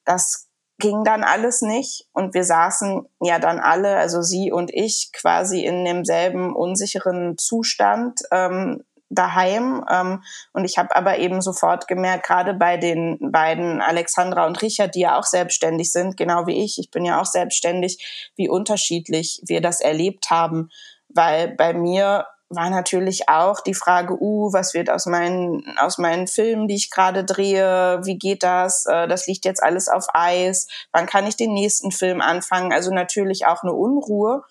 das 0.05 0.47
ging 0.83 1.05
dann 1.05 1.23
alles 1.23 1.61
nicht 1.61 2.07
und 2.11 2.33
wir 2.33 2.43
saßen 2.43 3.07
ja 3.21 3.39
dann 3.39 3.59
alle, 3.59 3.95
also 3.95 4.21
sie 4.21 4.51
und 4.51 4.69
ich, 4.73 5.11
quasi 5.13 5.63
in 5.63 5.85
demselben 5.85 6.53
unsicheren 6.53 7.37
Zustand 7.37 8.19
ähm, 8.31 8.83
daheim. 9.09 9.85
Ähm, 9.89 10.23
und 10.51 10.65
ich 10.65 10.77
habe 10.77 10.93
aber 10.93 11.19
eben 11.19 11.41
sofort 11.41 11.87
gemerkt, 11.87 12.25
gerade 12.25 12.53
bei 12.53 12.75
den 12.75 13.17
beiden 13.31 13.79
Alexandra 13.81 14.45
und 14.45 14.61
Richard, 14.61 14.95
die 14.95 15.01
ja 15.01 15.17
auch 15.17 15.23
selbstständig 15.23 15.89
sind, 15.93 16.17
genau 16.17 16.47
wie 16.47 16.61
ich, 16.65 16.77
ich 16.77 16.91
bin 16.91 17.05
ja 17.05 17.21
auch 17.21 17.27
selbstständig, 17.27 18.31
wie 18.35 18.49
unterschiedlich 18.49 19.41
wir 19.45 19.61
das 19.61 19.79
erlebt 19.79 20.31
haben. 20.31 20.67
Weil 21.07 21.55
bei 21.55 21.73
mir 21.73 22.25
war 22.55 22.69
natürlich 22.69 23.29
auch 23.29 23.61
die 23.61 23.73
Frage, 23.73 24.17
uh, 24.19 24.51
was 24.53 24.73
wird 24.73 24.89
aus 24.89 25.05
meinen, 25.05 25.63
aus 25.77 25.97
meinen 25.97 26.27
Filmen, 26.27 26.67
die 26.67 26.75
ich 26.75 26.89
gerade 26.89 27.23
drehe, 27.23 28.01
wie 28.03 28.17
geht 28.17 28.43
das? 28.43 28.85
Äh, 28.85 29.07
das 29.07 29.27
liegt 29.27 29.45
jetzt 29.45 29.61
alles 29.61 29.89
auf 29.89 30.07
Eis. 30.13 30.67
Wann 30.91 31.05
kann 31.05 31.27
ich 31.27 31.35
den 31.35 31.53
nächsten 31.53 31.91
Film 31.91 32.21
anfangen? 32.21 32.73
Also 32.73 32.93
natürlich 32.93 33.45
auch 33.45 33.63
eine 33.63 33.73
Unruhe, 33.73 34.43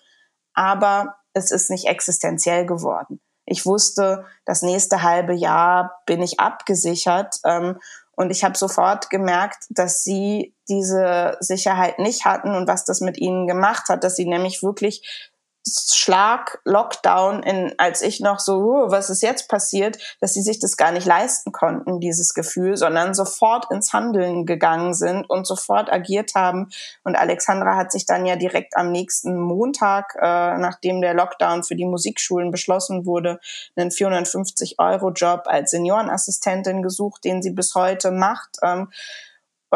aber 0.53 1.15
es 1.33 1.51
ist 1.51 1.69
nicht 1.69 1.87
existenziell 1.87 2.65
geworden. 2.65 3.19
Ich 3.45 3.65
wusste, 3.65 4.25
das 4.45 4.61
nächste 4.61 5.03
halbe 5.03 5.33
Jahr 5.33 6.01
bin 6.05 6.21
ich 6.21 6.39
abgesichert. 6.39 7.39
Ähm, 7.45 7.79
und 8.15 8.29
ich 8.29 8.43
habe 8.43 8.57
sofort 8.57 9.09
gemerkt, 9.09 9.65
dass 9.69 10.03
sie 10.03 10.53
diese 10.69 11.35
Sicherheit 11.39 11.97
nicht 11.97 12.25
hatten 12.25 12.55
und 12.55 12.67
was 12.67 12.85
das 12.85 13.01
mit 13.01 13.17
ihnen 13.17 13.47
gemacht 13.47 13.89
hat, 13.89 14.03
dass 14.03 14.15
sie 14.15 14.27
nämlich 14.27 14.61
wirklich 14.61 15.31
Schlag 15.65 16.59
Lockdown 16.65 17.41
in, 17.41 17.73
als 17.77 18.01
ich 18.01 18.19
noch 18.19 18.39
so, 18.39 18.85
was 18.87 19.09
ist 19.09 19.23
jetzt 19.23 19.47
passiert, 19.47 19.97
dass 20.19 20.33
sie 20.33 20.41
sich 20.41 20.59
das 20.59 20.75
gar 20.75 20.91
nicht 20.91 21.05
leisten 21.05 21.53
konnten, 21.53 22.01
dieses 22.01 22.33
Gefühl, 22.33 22.75
sondern 22.75 23.13
sofort 23.13 23.71
ins 23.71 23.93
Handeln 23.93 24.45
gegangen 24.45 24.93
sind 24.93 25.29
und 25.29 25.47
sofort 25.47 25.91
agiert 25.91 26.35
haben. 26.35 26.69
Und 27.03 27.15
Alexandra 27.15 27.77
hat 27.77 27.93
sich 27.93 28.05
dann 28.05 28.25
ja 28.25 28.35
direkt 28.35 28.75
am 28.75 28.91
nächsten 28.91 29.39
Montag, 29.39 30.15
äh, 30.21 30.57
nachdem 30.57 31.01
der 31.01 31.13
Lockdown 31.13 31.63
für 31.63 31.75
die 31.75 31.85
Musikschulen 31.85 32.51
beschlossen 32.51 33.05
wurde, 33.05 33.39
einen 33.77 33.91
450 33.91 34.79
Euro 34.79 35.11
Job 35.11 35.43
als 35.45 35.71
Seniorenassistentin 35.71 36.83
gesucht, 36.83 37.23
den 37.23 37.41
sie 37.41 37.51
bis 37.51 37.73
heute 37.75 38.11
macht. 38.11 38.57
Ähm, 38.61 38.89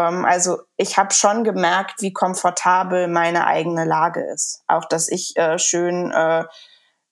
also 0.01 0.59
ich 0.77 0.97
habe 0.97 1.13
schon 1.13 1.43
gemerkt, 1.43 2.01
wie 2.01 2.13
komfortabel 2.13 3.07
meine 3.07 3.47
eigene 3.47 3.85
Lage 3.85 4.21
ist. 4.21 4.63
Auch 4.67 4.85
dass 4.85 5.09
ich 5.09 5.35
äh, 5.37 5.57
schön 5.57 6.11
äh, 6.11 6.45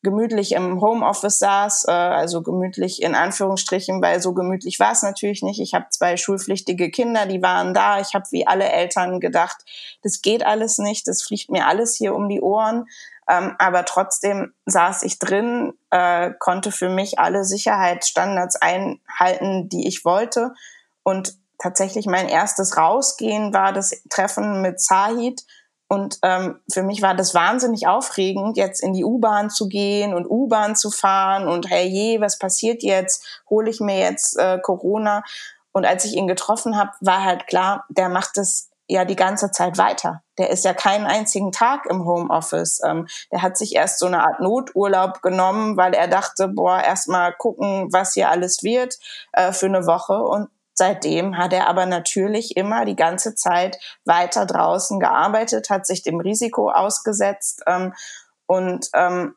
gemütlich 0.05 0.53
im 0.53 0.79
Homeoffice 0.79 1.39
saß, 1.39 1.85
äh, 1.87 1.91
also 1.91 2.43
gemütlich 2.43 3.01
in 3.01 3.15
Anführungsstrichen, 3.15 4.01
weil 4.01 4.21
so 4.21 4.33
gemütlich 4.33 4.79
war 4.79 4.91
es 4.91 5.01
natürlich 5.01 5.41
nicht. 5.41 5.59
Ich 5.59 5.73
habe 5.73 5.87
zwei 5.89 6.15
schulpflichtige 6.15 6.91
Kinder, 6.91 7.25
die 7.25 7.41
waren 7.41 7.73
da. 7.73 7.99
Ich 7.99 8.13
habe 8.13 8.25
wie 8.31 8.47
alle 8.47 8.69
Eltern 8.69 9.19
gedacht, 9.19 9.57
das 10.03 10.21
geht 10.21 10.45
alles 10.45 10.77
nicht, 10.77 11.07
das 11.07 11.23
fliegt 11.23 11.49
mir 11.49 11.67
alles 11.67 11.95
hier 11.95 12.15
um 12.15 12.29
die 12.29 12.41
Ohren. 12.41 12.85
Ähm, 13.27 13.55
aber 13.57 13.85
trotzdem 13.85 14.53
saß 14.67 15.01
ich 15.01 15.17
drin, 15.17 15.73
äh, 15.89 16.31
konnte 16.37 16.71
für 16.71 16.89
mich 16.89 17.17
alle 17.17 17.43
Sicherheitsstandards 17.43 18.57
einhalten, 18.57 19.69
die 19.69 19.87
ich 19.87 20.05
wollte. 20.05 20.53
Und 21.01 21.33
tatsächlich 21.57 22.05
mein 22.05 22.27
erstes 22.27 22.77
Rausgehen 22.77 23.53
war 23.53 23.73
das 23.73 23.91
Treffen 24.09 24.61
mit 24.61 24.79
Zahid. 24.79 25.41
Und 25.87 26.17
ähm, 26.23 26.59
für 26.71 26.81
mich 26.81 27.01
war 27.01 27.13
das 27.13 27.35
wahnsinnig 27.35 27.87
aufregend, 27.87 28.57
jetzt 28.57 28.81
in 28.81 28.93
die 28.93 29.05
U-Bahn 29.05 29.49
zu 29.49 29.67
gehen 29.67 30.15
und 30.15 30.27
U-Bahn 30.27 30.75
zu 30.75 30.89
fahren 30.89 31.47
und 31.47 31.69
hey 31.69 31.87
je, 31.87 32.21
was 32.21 32.39
passiert 32.39 32.81
jetzt? 32.81 33.23
Hole 33.49 33.69
ich 33.69 33.79
mir 33.79 33.99
jetzt 33.99 34.37
äh, 34.37 34.59
Corona? 34.59 35.23
Und 35.73 35.85
als 35.85 36.05
ich 36.05 36.13
ihn 36.13 36.27
getroffen 36.27 36.77
habe, 36.77 36.91
war 37.01 37.23
halt 37.23 37.47
klar, 37.47 37.85
der 37.89 38.09
macht 38.09 38.37
es 38.37 38.71
ja 38.87 39.05
die 39.05 39.15
ganze 39.15 39.51
Zeit 39.51 39.77
weiter. 39.77 40.23
Der 40.37 40.49
ist 40.49 40.63
ja 40.63 40.73
keinen 40.73 41.05
einzigen 41.05 41.51
Tag 41.51 41.85
im 41.87 42.05
Homeoffice. 42.05 42.81
Ähm, 42.85 43.07
der 43.31 43.41
hat 43.41 43.57
sich 43.57 43.75
erst 43.75 43.99
so 43.99 44.05
eine 44.05 44.21
Art 44.21 44.39
Noturlaub 44.39 45.21
genommen, 45.21 45.77
weil 45.77 45.93
er 45.93 46.07
dachte, 46.07 46.47
boah, 46.47 46.81
erst 46.81 47.07
mal 47.07 47.33
gucken, 47.33 47.89
was 47.91 48.13
hier 48.13 48.29
alles 48.29 48.63
wird 48.63 48.97
äh, 49.33 49.51
für 49.51 49.65
eine 49.65 49.85
Woche. 49.85 50.13
Und 50.13 50.49
seitdem 50.75 51.37
hat 51.37 51.53
er 51.53 51.67
aber 51.67 51.85
natürlich 51.85 52.55
immer 52.55 52.85
die 52.85 52.95
ganze 52.95 53.33
Zeit 53.35 53.79
weiter 54.05 54.45
draußen 54.45 54.99
gearbeitet, 54.99 55.69
hat 55.69 55.87
sich 55.87 56.03
dem 56.03 56.19
Risiko 56.19 56.69
ausgesetzt. 56.69 57.63
Ähm, 57.65 57.93
und 58.45 58.89
ähm, 58.93 59.35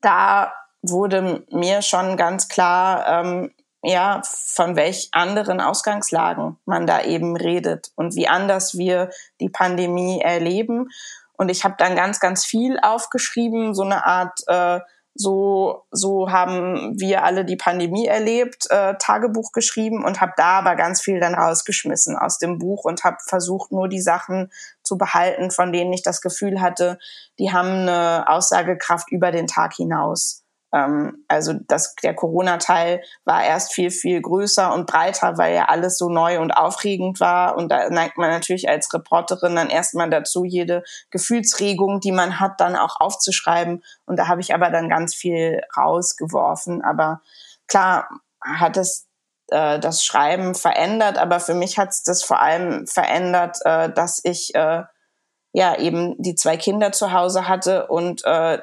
da 0.00 0.52
wurde 0.82 1.44
mir 1.50 1.82
schon 1.82 2.16
ganz 2.16 2.48
klar, 2.48 3.06
ähm, 3.06 3.52
ja, 3.82 4.20
von 4.24 4.74
welch 4.74 5.10
anderen 5.12 5.60
Ausgangslagen 5.60 6.58
man 6.64 6.86
da 6.86 7.02
eben 7.02 7.36
redet 7.36 7.92
und 7.94 8.16
wie 8.16 8.26
anders 8.26 8.76
wir 8.76 9.10
die 9.40 9.48
Pandemie 9.48 10.20
erleben. 10.20 10.88
Und 11.34 11.50
ich 11.50 11.64
habe 11.64 11.76
dann 11.78 11.94
ganz, 11.94 12.18
ganz 12.18 12.44
viel 12.44 12.78
aufgeschrieben, 12.80 13.74
so 13.74 13.82
eine 13.82 14.06
Art, 14.06 14.40
äh, 14.48 14.80
so, 15.16 15.84
so 15.90 16.30
haben 16.30 16.98
wir 16.98 17.24
alle 17.24 17.44
die 17.44 17.56
Pandemie 17.56 18.06
erlebt, 18.06 18.66
äh, 18.70 18.94
Tagebuch 18.98 19.52
geschrieben 19.52 20.04
und 20.04 20.20
habe 20.20 20.32
da 20.36 20.58
aber 20.58 20.76
ganz 20.76 21.00
viel 21.00 21.20
dann 21.20 21.34
rausgeschmissen 21.34 22.16
aus 22.16 22.38
dem 22.38 22.58
Buch 22.58 22.84
und 22.84 23.04
habe 23.04 23.16
versucht, 23.26 23.72
nur 23.72 23.88
die 23.88 24.00
Sachen 24.00 24.50
zu 24.82 24.96
behalten, 24.96 25.50
von 25.50 25.72
denen 25.72 25.92
ich 25.92 26.02
das 26.02 26.20
Gefühl 26.20 26.60
hatte, 26.60 26.98
die 27.38 27.52
haben 27.52 27.68
eine 27.68 28.28
Aussagekraft 28.28 29.10
über 29.10 29.32
den 29.32 29.46
Tag 29.46 29.74
hinaus. 29.74 30.45
Ähm, 30.72 31.24
also 31.28 31.52
das, 31.68 31.94
der 32.02 32.14
Corona-Teil 32.14 33.02
war 33.24 33.44
erst 33.44 33.72
viel, 33.72 33.90
viel 33.90 34.20
größer 34.20 34.72
und 34.72 34.86
breiter, 34.86 35.38
weil 35.38 35.54
ja 35.54 35.66
alles 35.66 35.98
so 35.98 36.08
neu 36.08 36.40
und 36.40 36.52
aufregend 36.52 37.20
war. 37.20 37.56
Und 37.56 37.70
da 37.70 37.88
neigt 37.90 38.18
man 38.18 38.30
natürlich 38.30 38.68
als 38.68 38.92
Reporterin 38.92 39.56
dann 39.56 39.70
erstmal 39.70 40.10
dazu, 40.10 40.44
jede 40.44 40.82
Gefühlsregung, 41.10 42.00
die 42.00 42.12
man 42.12 42.40
hat, 42.40 42.60
dann 42.60 42.76
auch 42.76 43.00
aufzuschreiben. 43.00 43.82
Und 44.06 44.18
da 44.18 44.28
habe 44.28 44.40
ich 44.40 44.54
aber 44.54 44.70
dann 44.70 44.88
ganz 44.88 45.14
viel 45.14 45.60
rausgeworfen. 45.76 46.82
Aber 46.82 47.20
klar 47.66 48.08
hat 48.42 48.76
es 48.76 49.06
äh, 49.48 49.78
das 49.78 50.04
Schreiben 50.04 50.54
verändert, 50.54 51.18
aber 51.18 51.40
für 51.40 51.54
mich 51.54 51.78
hat 51.78 51.90
es 51.90 52.02
das 52.02 52.22
vor 52.22 52.40
allem 52.40 52.86
verändert, 52.86 53.58
äh, 53.64 53.90
dass 53.90 54.20
ich 54.24 54.54
äh, 54.54 54.82
ja 55.52 55.78
eben 55.78 56.20
die 56.20 56.34
zwei 56.34 56.56
Kinder 56.56 56.92
zu 56.92 57.12
Hause 57.12 57.48
hatte 57.48 57.86
und 57.86 58.24
äh, 58.24 58.58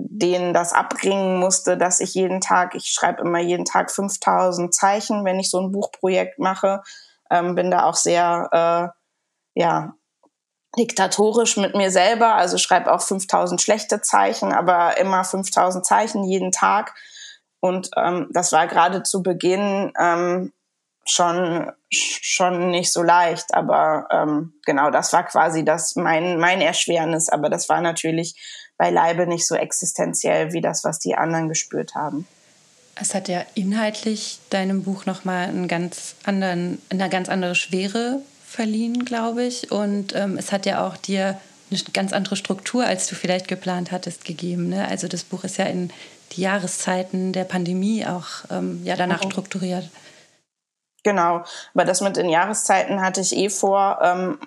denen 0.00 0.54
das 0.54 0.72
abbringen 0.72 1.40
musste, 1.40 1.76
dass 1.76 1.98
ich 1.98 2.14
jeden 2.14 2.40
Tag, 2.40 2.76
ich 2.76 2.86
schreibe 2.86 3.22
immer 3.22 3.40
jeden 3.40 3.64
Tag 3.64 3.90
5000 3.90 4.72
Zeichen, 4.72 5.24
wenn 5.24 5.40
ich 5.40 5.50
so 5.50 5.60
ein 5.60 5.72
Buchprojekt 5.72 6.38
mache, 6.38 6.82
ähm, 7.30 7.56
bin 7.56 7.72
da 7.72 7.82
auch 7.82 7.96
sehr, 7.96 8.48
äh, 8.52 9.60
ja, 9.60 9.94
diktatorisch 10.78 11.56
mit 11.56 11.74
mir 11.74 11.90
selber, 11.90 12.34
also 12.34 12.58
schreibe 12.58 12.92
auch 12.92 13.02
5000 13.02 13.60
schlechte 13.60 14.00
Zeichen, 14.00 14.52
aber 14.52 14.98
immer 14.98 15.24
5000 15.24 15.84
Zeichen 15.84 16.22
jeden 16.22 16.52
Tag. 16.52 16.94
Und 17.58 17.90
ähm, 17.96 18.28
das 18.32 18.52
war 18.52 18.68
gerade 18.68 19.02
zu 19.02 19.24
Beginn 19.24 19.92
ähm, 19.98 20.52
schon 21.04 21.72
schon 21.90 22.70
nicht 22.70 22.92
so 22.92 23.02
leicht, 23.02 23.54
aber 23.54 24.06
ähm, 24.12 24.52
genau, 24.64 24.90
das 24.90 25.12
war 25.12 25.24
quasi 25.24 25.64
das 25.64 25.96
mein 25.96 26.38
mein 26.38 26.60
Erschwernis, 26.60 27.30
aber 27.30 27.48
das 27.48 27.68
war 27.68 27.80
natürlich 27.80 28.36
beileibe 28.78 29.26
nicht 29.26 29.46
so 29.46 29.54
existenziell 29.54 30.52
wie 30.52 30.60
das, 30.60 30.84
was 30.84 30.98
die 30.98 31.16
anderen 31.16 31.48
gespürt 31.48 31.94
haben. 31.94 32.26
Es 32.94 33.14
hat 33.14 33.28
ja 33.28 33.44
inhaltlich 33.54 34.40
deinem 34.50 34.82
Buch 34.82 35.06
nochmal 35.06 35.48
einen 35.48 35.68
ganz 35.68 36.14
anderen, 36.24 36.80
eine 36.88 37.08
ganz 37.10 37.28
andere 37.28 37.54
Schwere 37.54 38.22
verliehen, 38.44 39.04
glaube 39.04 39.44
ich. 39.44 39.70
Und 39.70 40.14
ähm, 40.14 40.38
es 40.38 40.50
hat 40.52 40.66
ja 40.66 40.86
auch 40.86 40.96
dir 40.96 41.38
eine 41.70 41.80
ganz 41.92 42.12
andere 42.12 42.36
Struktur, 42.36 42.84
als 42.84 43.06
du 43.06 43.14
vielleicht 43.14 43.46
geplant 43.46 43.92
hattest, 43.92 44.24
gegeben. 44.24 44.68
Ne? 44.68 44.88
Also 44.88 45.06
das 45.06 45.22
Buch 45.22 45.44
ist 45.44 45.58
ja 45.58 45.66
in 45.66 45.92
die 46.32 46.40
Jahreszeiten 46.40 47.32
der 47.32 47.44
Pandemie 47.44 48.06
auch 48.06 48.26
ähm, 48.50 48.80
ja, 48.84 48.96
danach 48.96 49.24
mhm. 49.24 49.30
strukturiert. 49.30 49.90
Genau, 51.04 51.44
aber 51.74 51.84
das 51.84 52.00
mit 52.00 52.16
den 52.16 52.28
Jahreszeiten 52.28 53.00
hatte 53.00 53.20
ich 53.20 53.36
eh 53.36 53.50
vor. 53.50 53.98
Ähm, 54.02 54.40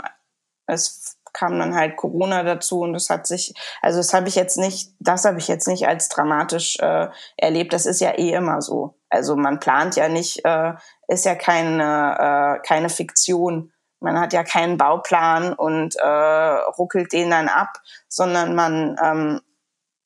es 0.68 1.18
kam 1.34 1.58
dann 1.60 1.76
halt 1.76 1.98
Corona 1.98 2.44
dazu 2.44 2.82
und 2.82 2.94
das 2.94 3.10
hat 3.10 3.28
sich, 3.28 3.54
also 3.82 4.00
das 4.00 4.14
habe 4.14 4.28
ich 4.28 4.36
jetzt 4.36 4.58
nicht, 4.58 4.92
das 5.00 5.26
habe 5.26 5.40
ich 5.40 5.48
jetzt 5.48 5.68
nicht 5.68 5.88
als 5.88 6.10
dramatisch 6.10 6.78
äh, 6.80 7.08
erlebt. 7.38 7.74
Das 7.74 7.86
ist 7.86 8.02
ja 8.02 8.18
eh 8.18 8.32
immer 8.32 8.62
so. 8.62 8.96
Also 9.10 9.36
man 9.36 9.60
plant 9.60 9.96
ja 9.96 10.10
nicht, 10.10 10.46
äh, 10.46 10.74
ist 11.08 11.26
ja 11.26 11.36
keine, 11.36 12.60
äh, 12.60 12.68
keine 12.68 12.90
Fiktion. 12.90 13.72
Man 14.00 14.20
hat 14.20 14.34
ja 14.34 14.44
keinen 14.44 14.78
Bauplan 14.78 15.54
und 15.54 15.96
äh, 15.96 16.06
ruckelt 16.06 17.14
den 17.14 17.30
dann 17.30 17.50
ab, 17.50 17.78
sondern 18.08 18.56
man 18.56 18.98
ähm, 19.04 19.42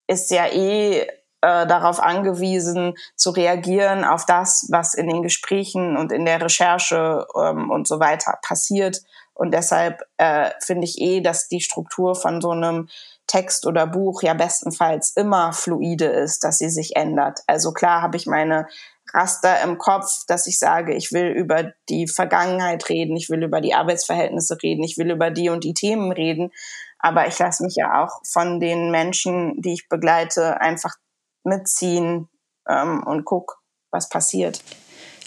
ist 0.07 0.31
ja 0.31 0.47
eh 0.47 1.07
äh, 1.45 1.67
darauf 1.67 1.99
angewiesen 1.99 2.95
zu 3.15 3.29
reagieren 3.29 4.03
auf 4.03 4.25
das, 4.25 4.67
was 4.71 4.95
in 4.95 5.07
den 5.07 5.21
Gesprächen 5.21 5.95
und 5.95 6.11
in 6.11 6.25
der 6.25 6.41
Recherche 6.41 7.27
ähm, 7.39 7.69
und 7.69 7.87
so 7.87 7.99
weiter 7.99 8.39
passiert 8.41 9.01
und 9.35 9.53
deshalb 9.53 10.01
äh, 10.17 10.49
finde 10.63 10.85
ich 10.85 10.99
eh, 10.99 11.21
dass 11.21 11.47
die 11.47 11.59
Struktur 11.59 12.15
von 12.15 12.41
so 12.41 12.51
einem 12.51 12.87
Text 13.27 13.67
oder 13.67 13.85
Buch 13.85 14.23
ja 14.23 14.33
bestenfalls 14.33 15.11
immer 15.15 15.51
fluide 15.51 16.05
ist, 16.05 16.43
dass 16.43 16.57
sie 16.57 16.69
sich 16.69 16.95
ändert. 16.95 17.41
Also 17.45 17.73
klar 17.73 18.01
habe 18.01 18.17
ich 18.17 18.27
meine 18.27 18.67
Raster 19.13 19.61
im 19.61 19.77
Kopf, 19.77 20.25
dass 20.27 20.47
ich 20.47 20.57
sage, 20.57 20.93
ich 20.93 21.11
will 21.11 21.27
über 21.27 21.73
die 21.89 22.07
Vergangenheit 22.07 22.89
reden, 22.89 23.15
ich 23.15 23.29
will 23.29 23.43
über 23.43 23.61
die 23.61 23.73
Arbeitsverhältnisse 23.73 24.57
reden, 24.63 24.83
ich 24.83 24.97
will 24.97 25.11
über 25.11 25.31
die 25.31 25.49
und 25.49 25.63
die 25.63 25.73
Themen 25.73 26.11
reden. 26.11 26.51
Aber 26.99 27.27
ich 27.27 27.37
lasse 27.37 27.63
mich 27.63 27.75
ja 27.75 28.03
auch 28.03 28.21
von 28.25 28.59
den 28.59 28.89
Menschen, 28.89 29.61
die 29.61 29.73
ich 29.73 29.89
begleite, 29.89 30.61
einfach 30.61 30.95
mitziehen 31.43 32.29
ähm, 32.67 33.03
und 33.05 33.25
guck, 33.25 33.61
was 33.91 34.09
passiert. 34.09 34.61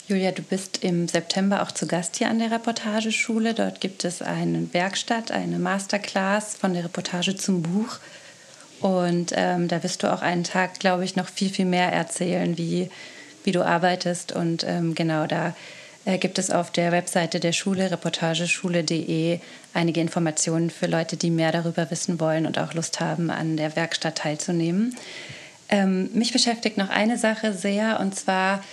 Julia, 0.09 0.33
du 0.33 0.41
bist 0.41 0.83
im 0.85 1.07
September 1.07 1.63
auch 1.63 1.71
zu 1.71 1.87
Gast 1.87 2.17
hier 2.17 2.31
an 2.31 2.39
der 2.39 2.51
Reportageschule. 2.51 3.53
Dort 3.53 3.83
gibt 3.83 4.07
es 4.07 4.23
eine 4.23 4.73
Werkstatt, 4.73 5.31
eine 5.31 5.59
Masterclass 5.59 6.57
von 6.57 6.73
der 6.73 6.85
Reportage 6.85 7.37
zum 7.37 7.61
Buch. 7.61 7.99
Und 8.81 9.35
ähm, 9.37 9.69
da 9.69 9.83
wirst 9.83 10.03
du 10.03 10.11
auch 10.11 10.23
einen 10.23 10.45
Tag, 10.45 10.81
glaube 10.81 11.05
ich, 11.05 11.15
noch 11.15 11.29
viel, 11.29 11.51
viel 11.51 11.67
mehr 11.67 11.93
erzählen, 11.93 12.57
wie, 12.57 12.89
wie 13.45 13.53
du 13.53 13.63
arbeitest. 13.63 14.33
Und 14.33 14.65
ähm, 14.65 14.95
genau 14.95 15.27
da 15.27 15.55
äh, 16.07 16.17
gibt 16.17 16.39
es 16.39 16.51
auf 16.51 16.71
der 16.71 16.91
Webseite 16.91 17.39
der 17.39 17.53
Schule, 17.53 17.91
reportageschule.de, 17.91 19.41
einige 19.75 20.01
Informationen 20.01 20.71
für 20.71 20.87
Leute, 20.87 21.19
die 21.19 21.29
mehr 21.29 21.53
darüber 21.53 21.91
wissen 21.91 22.19
wollen 22.19 22.47
und 22.47 22.59
auch 22.59 22.73
Lust 22.73 23.01
haben, 23.01 23.29
an 23.29 23.59
der 23.59 23.77
Werkstatt 23.77 24.17
teilzunehmen. 24.17 24.97
Ähm, 25.69 26.09
mich 26.15 26.33
beschäftigt 26.33 26.79
noch 26.79 26.89
eine 26.89 27.19
Sache 27.19 27.53
sehr, 27.53 28.01
und 28.01 28.15
zwar 28.17 28.65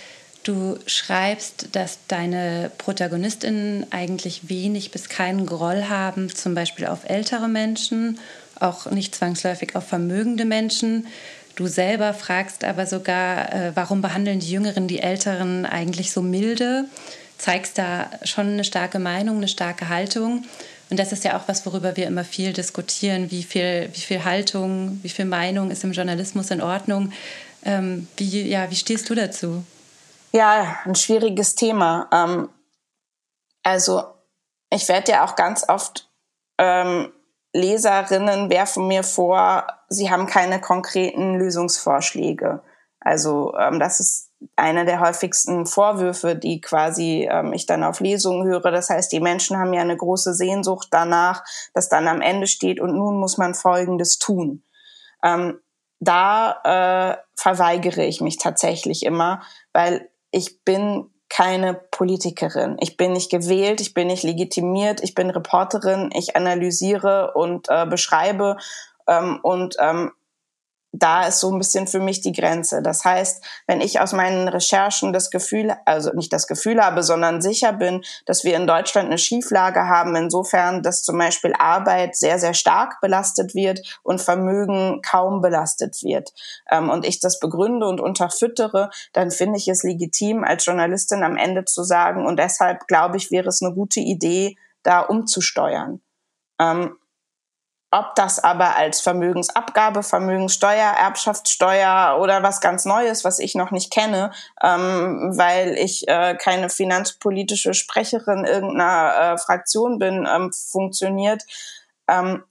Du 0.46 0.78
schreibst, 0.86 1.70
dass 1.72 1.98
deine 2.06 2.70
Protagonistinnen 2.78 3.84
eigentlich 3.90 4.48
wenig 4.48 4.92
bis 4.92 5.08
keinen 5.08 5.44
Groll 5.44 5.88
haben, 5.88 6.32
zum 6.32 6.54
Beispiel 6.54 6.86
auf 6.86 7.00
ältere 7.10 7.48
Menschen, 7.48 8.20
auch 8.60 8.88
nicht 8.92 9.16
zwangsläufig 9.16 9.74
auf 9.74 9.88
vermögende 9.88 10.44
Menschen. 10.44 11.08
Du 11.56 11.66
selber 11.66 12.14
fragst 12.14 12.62
aber 12.62 12.86
sogar, 12.86 13.52
äh, 13.52 13.72
warum 13.74 14.02
behandeln 14.02 14.38
die 14.38 14.52
Jüngeren 14.52 14.86
die 14.86 15.00
Älteren 15.00 15.66
eigentlich 15.66 16.12
so 16.12 16.22
milde? 16.22 16.84
Zeigst 17.38 17.76
da 17.76 18.08
schon 18.22 18.46
eine 18.46 18.62
starke 18.62 19.00
Meinung, 19.00 19.38
eine 19.38 19.48
starke 19.48 19.88
Haltung. 19.88 20.44
Und 20.90 21.00
das 21.00 21.10
ist 21.10 21.24
ja 21.24 21.36
auch 21.36 21.48
was, 21.48 21.66
worüber 21.66 21.96
wir 21.96 22.06
immer 22.06 22.22
viel 22.22 22.52
diskutieren. 22.52 23.32
Wie 23.32 23.42
viel, 23.42 23.88
wie 23.92 24.00
viel 24.00 24.22
Haltung, 24.22 25.00
wie 25.02 25.08
viel 25.08 25.24
Meinung 25.24 25.72
ist 25.72 25.82
im 25.82 25.90
Journalismus 25.90 26.52
in 26.52 26.60
Ordnung? 26.60 27.12
Ähm, 27.64 28.06
wie, 28.16 28.42
ja, 28.42 28.70
wie 28.70 28.76
stehst 28.76 29.10
du 29.10 29.16
dazu? 29.16 29.64
Ja, 30.36 30.76
ein 30.84 30.94
schwieriges 30.94 31.54
Thema. 31.54 32.10
Ähm, 32.12 32.50
also 33.62 34.02
ich 34.68 34.86
werde 34.86 35.12
ja 35.12 35.24
auch 35.24 35.34
ganz 35.34 35.66
oft 35.66 36.10
ähm, 36.58 37.10
Leserinnen 37.54 38.50
werfen 38.50 38.86
mir 38.86 39.02
vor, 39.02 39.66
sie 39.88 40.10
haben 40.10 40.26
keine 40.26 40.60
konkreten 40.60 41.38
Lösungsvorschläge. 41.38 42.60
Also 43.00 43.54
ähm, 43.56 43.80
das 43.80 43.98
ist 43.98 44.30
einer 44.56 44.84
der 44.84 45.00
häufigsten 45.00 45.64
Vorwürfe, 45.64 46.36
die 46.36 46.60
quasi 46.60 47.26
ähm, 47.30 47.54
ich 47.54 47.64
dann 47.64 47.82
auf 47.82 48.00
Lesungen 48.00 48.46
höre. 48.46 48.70
Das 48.70 48.90
heißt, 48.90 49.10
die 49.10 49.20
Menschen 49.20 49.56
haben 49.56 49.72
ja 49.72 49.80
eine 49.80 49.96
große 49.96 50.34
Sehnsucht 50.34 50.88
danach, 50.90 51.44
dass 51.72 51.88
dann 51.88 52.08
am 52.08 52.20
Ende 52.20 52.46
steht 52.46 52.78
und 52.78 52.94
nun 52.94 53.18
muss 53.18 53.38
man 53.38 53.54
Folgendes 53.54 54.18
tun. 54.18 54.62
Ähm, 55.24 55.60
da 55.98 57.14
äh, 57.14 57.16
verweigere 57.36 58.04
ich 58.04 58.20
mich 58.20 58.36
tatsächlich 58.36 59.02
immer, 59.02 59.40
weil 59.72 60.10
ich 60.30 60.64
bin 60.64 61.10
keine 61.28 61.74
Politikerin. 61.74 62.76
Ich 62.80 62.96
bin 62.96 63.12
nicht 63.12 63.30
gewählt, 63.30 63.80
ich 63.80 63.94
bin 63.94 64.06
nicht 64.06 64.22
legitimiert, 64.22 65.02
ich 65.02 65.14
bin 65.14 65.30
Reporterin, 65.30 66.10
ich 66.14 66.36
analysiere 66.36 67.32
und 67.34 67.66
äh, 67.68 67.86
beschreibe 67.86 68.56
ähm, 69.08 69.40
und 69.42 69.76
ähm, 69.80 70.12
da 70.98 71.26
ist 71.26 71.40
so 71.40 71.50
ein 71.52 71.58
bisschen 71.58 71.86
für 71.86 72.00
mich 72.00 72.20
die 72.20 72.32
Grenze. 72.32 72.82
Das 72.82 73.04
heißt, 73.04 73.44
wenn 73.66 73.80
ich 73.80 74.00
aus 74.00 74.12
meinen 74.12 74.48
Recherchen 74.48 75.12
das 75.12 75.30
Gefühl, 75.30 75.74
also 75.84 76.12
nicht 76.12 76.32
das 76.32 76.46
Gefühl 76.46 76.82
habe, 76.82 77.02
sondern 77.02 77.42
sicher 77.42 77.72
bin, 77.72 78.02
dass 78.24 78.44
wir 78.44 78.56
in 78.56 78.66
Deutschland 78.66 79.08
eine 79.08 79.18
Schieflage 79.18 79.88
haben, 79.88 80.16
insofern, 80.16 80.82
dass 80.82 81.02
zum 81.02 81.18
Beispiel 81.18 81.52
Arbeit 81.58 82.16
sehr, 82.16 82.38
sehr 82.38 82.54
stark 82.54 83.00
belastet 83.00 83.54
wird 83.54 83.80
und 84.02 84.20
Vermögen 84.20 85.02
kaum 85.02 85.40
belastet 85.40 86.02
wird, 86.02 86.32
ähm, 86.70 86.90
und 86.90 87.06
ich 87.06 87.20
das 87.20 87.38
begründe 87.38 87.86
und 87.86 88.00
unterfüttere, 88.00 88.90
dann 89.12 89.30
finde 89.30 89.58
ich 89.58 89.68
es 89.68 89.82
legitim, 89.82 90.44
als 90.44 90.64
Journalistin 90.64 91.22
am 91.22 91.36
Ende 91.36 91.64
zu 91.64 91.82
sagen, 91.82 92.26
und 92.26 92.38
deshalb 92.38 92.86
glaube 92.86 93.16
ich, 93.16 93.30
wäre 93.30 93.48
es 93.48 93.62
eine 93.62 93.74
gute 93.74 94.00
Idee, 94.00 94.56
da 94.82 95.00
umzusteuern. 95.00 96.00
Ähm, 96.58 96.96
ob 97.90 98.14
das 98.16 98.42
aber 98.42 98.76
als 98.76 99.00
Vermögensabgabe, 99.00 100.02
Vermögenssteuer, 100.02 100.92
Erbschaftssteuer 100.98 102.18
oder 102.20 102.42
was 102.42 102.60
ganz 102.60 102.84
Neues, 102.84 103.24
was 103.24 103.38
ich 103.38 103.54
noch 103.54 103.70
nicht 103.70 103.92
kenne, 103.92 104.32
ähm, 104.62 105.32
weil 105.36 105.78
ich 105.78 106.06
äh, 106.08 106.36
keine 106.36 106.68
finanzpolitische 106.68 107.74
Sprecherin 107.74 108.44
irgendeiner 108.44 109.34
äh, 109.34 109.38
Fraktion 109.38 109.98
bin, 109.98 110.28
ähm, 110.30 110.52
funktioniert. 110.52 111.44
Ähm, 112.08 112.42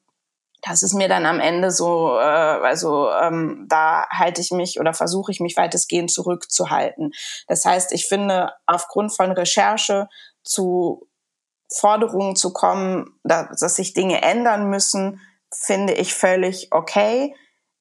das 0.62 0.82
ist 0.82 0.93
mir 0.93 1.08
dann 1.08 1.26
am 1.26 1.39
Ende 1.39 1.69
so, 1.69 2.17
äh, 2.17 2.24
also 2.24 3.12
ähm, 3.12 3.65
da 3.69 4.08
halte 4.10 4.41
ich 4.41 4.52
mich 4.52 4.80
oder 4.80 4.93
versuche 4.93 5.32
ich 5.32 5.39
mich 5.39 5.56
weitestgehend 5.58 6.12
zurückzuhalten. 6.12 7.13
Das 7.48 7.65
heißt, 7.65 7.91
ich 7.91 8.08
finde, 8.08 8.54
aufgrund 8.65 9.15
von 9.15 9.32
Recherche 9.32 10.08
zu 10.43 11.08
Forderungen 11.73 12.36
zu 12.36 12.54
kommen, 12.54 13.19
dass, 13.23 13.75
sich 13.75 13.93
Dinge 13.93 14.21
ändern 14.21 14.69
müssen, 14.69 15.21
finde 15.54 15.93
ich 15.93 16.13
völlig 16.13 16.69
okay. 16.71 17.36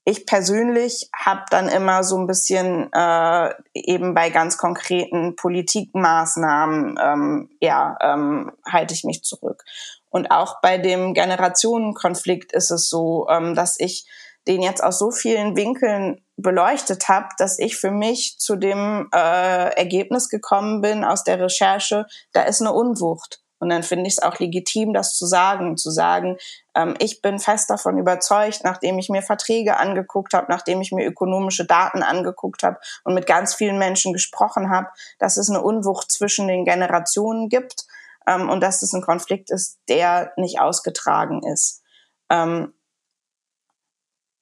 Ich 0.06 0.26
persönlich 0.26 1.08
habe 1.16 1.44
dann 1.50 1.68
immer 1.68 2.04
so 2.04 2.18
ein 2.18 2.26
bisschen 2.26 2.92
äh, 2.92 3.54
eben 3.72 4.14
bei 4.14 4.28
ganz 4.30 4.58
konkreten 4.58 5.34
Politikmaßnahmen, 5.34 6.98
ähm, 7.02 7.50
ja, 7.60 7.96
ähm, 8.02 8.52
halte 8.70 8.92
ich 8.92 9.04
mich 9.04 9.22
zurück. 9.22 9.64
Und 10.10 10.30
auch 10.30 10.60
bei 10.60 10.78
dem 10.78 11.14
Generationenkonflikt 11.14 12.52
ist 12.52 12.70
es 12.70 12.88
so, 12.88 13.26
ähm, 13.30 13.54
dass 13.54 13.80
ich 13.80 14.06
den 14.46 14.62
jetzt 14.62 14.84
aus 14.84 14.98
so 14.98 15.10
vielen 15.10 15.56
Winkeln 15.56 16.22
beleuchtet 16.36 17.08
habe, 17.08 17.28
dass 17.38 17.58
ich 17.58 17.76
für 17.76 17.90
mich 17.90 18.36
zu 18.38 18.56
dem 18.56 19.08
äh, 19.14 19.74
Ergebnis 19.74 20.28
gekommen 20.28 20.80
bin 20.80 21.04
aus 21.04 21.24
der 21.24 21.40
Recherche, 21.40 22.06
da 22.32 22.42
ist 22.42 22.60
eine 22.60 22.72
Unwucht. 22.72 23.43
Und 23.58 23.70
dann 23.70 23.82
finde 23.82 24.06
ich 24.06 24.14
es 24.14 24.22
auch 24.22 24.38
legitim, 24.38 24.92
das 24.92 25.16
zu 25.16 25.26
sagen, 25.26 25.76
zu 25.76 25.90
sagen, 25.90 26.36
ähm, 26.74 26.94
ich 26.98 27.22
bin 27.22 27.38
fest 27.38 27.70
davon 27.70 27.98
überzeugt, 27.98 28.60
nachdem 28.64 28.98
ich 28.98 29.08
mir 29.08 29.22
Verträge 29.22 29.78
angeguckt 29.78 30.34
habe, 30.34 30.46
nachdem 30.50 30.80
ich 30.80 30.92
mir 30.92 31.06
ökonomische 31.06 31.64
Daten 31.64 32.02
angeguckt 32.02 32.62
habe 32.62 32.78
und 33.04 33.14
mit 33.14 33.26
ganz 33.26 33.54
vielen 33.54 33.78
Menschen 33.78 34.12
gesprochen 34.12 34.70
habe, 34.70 34.88
dass 35.18 35.36
es 35.36 35.48
eine 35.48 35.62
Unwucht 35.62 36.10
zwischen 36.10 36.48
den 36.48 36.64
Generationen 36.64 37.48
gibt 37.48 37.86
ähm, 38.26 38.50
und 38.50 38.60
dass 38.60 38.82
es 38.82 38.92
ein 38.92 39.02
Konflikt 39.02 39.50
ist, 39.50 39.78
der 39.88 40.32
nicht 40.36 40.60
ausgetragen 40.60 41.42
ist. 41.44 41.82
Ähm, 42.30 42.74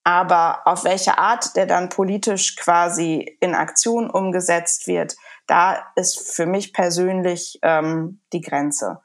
aber 0.05 0.63
auf 0.67 0.85
welche 0.85 1.19
Art 1.19 1.57
der 1.57 1.67
dann 1.67 1.89
politisch 1.89 2.57
quasi 2.57 3.37
in 3.41 3.55
Aktion 3.55 4.11
umgesetzt 4.11 4.87
wird, 4.87 5.17
da 5.47 5.87
ist 5.97 6.35
für 6.35 6.47
mich 6.47 6.73
persönlich 6.73 7.59
ähm, 7.63 8.21
die 8.33 8.41
Grenze 8.41 9.01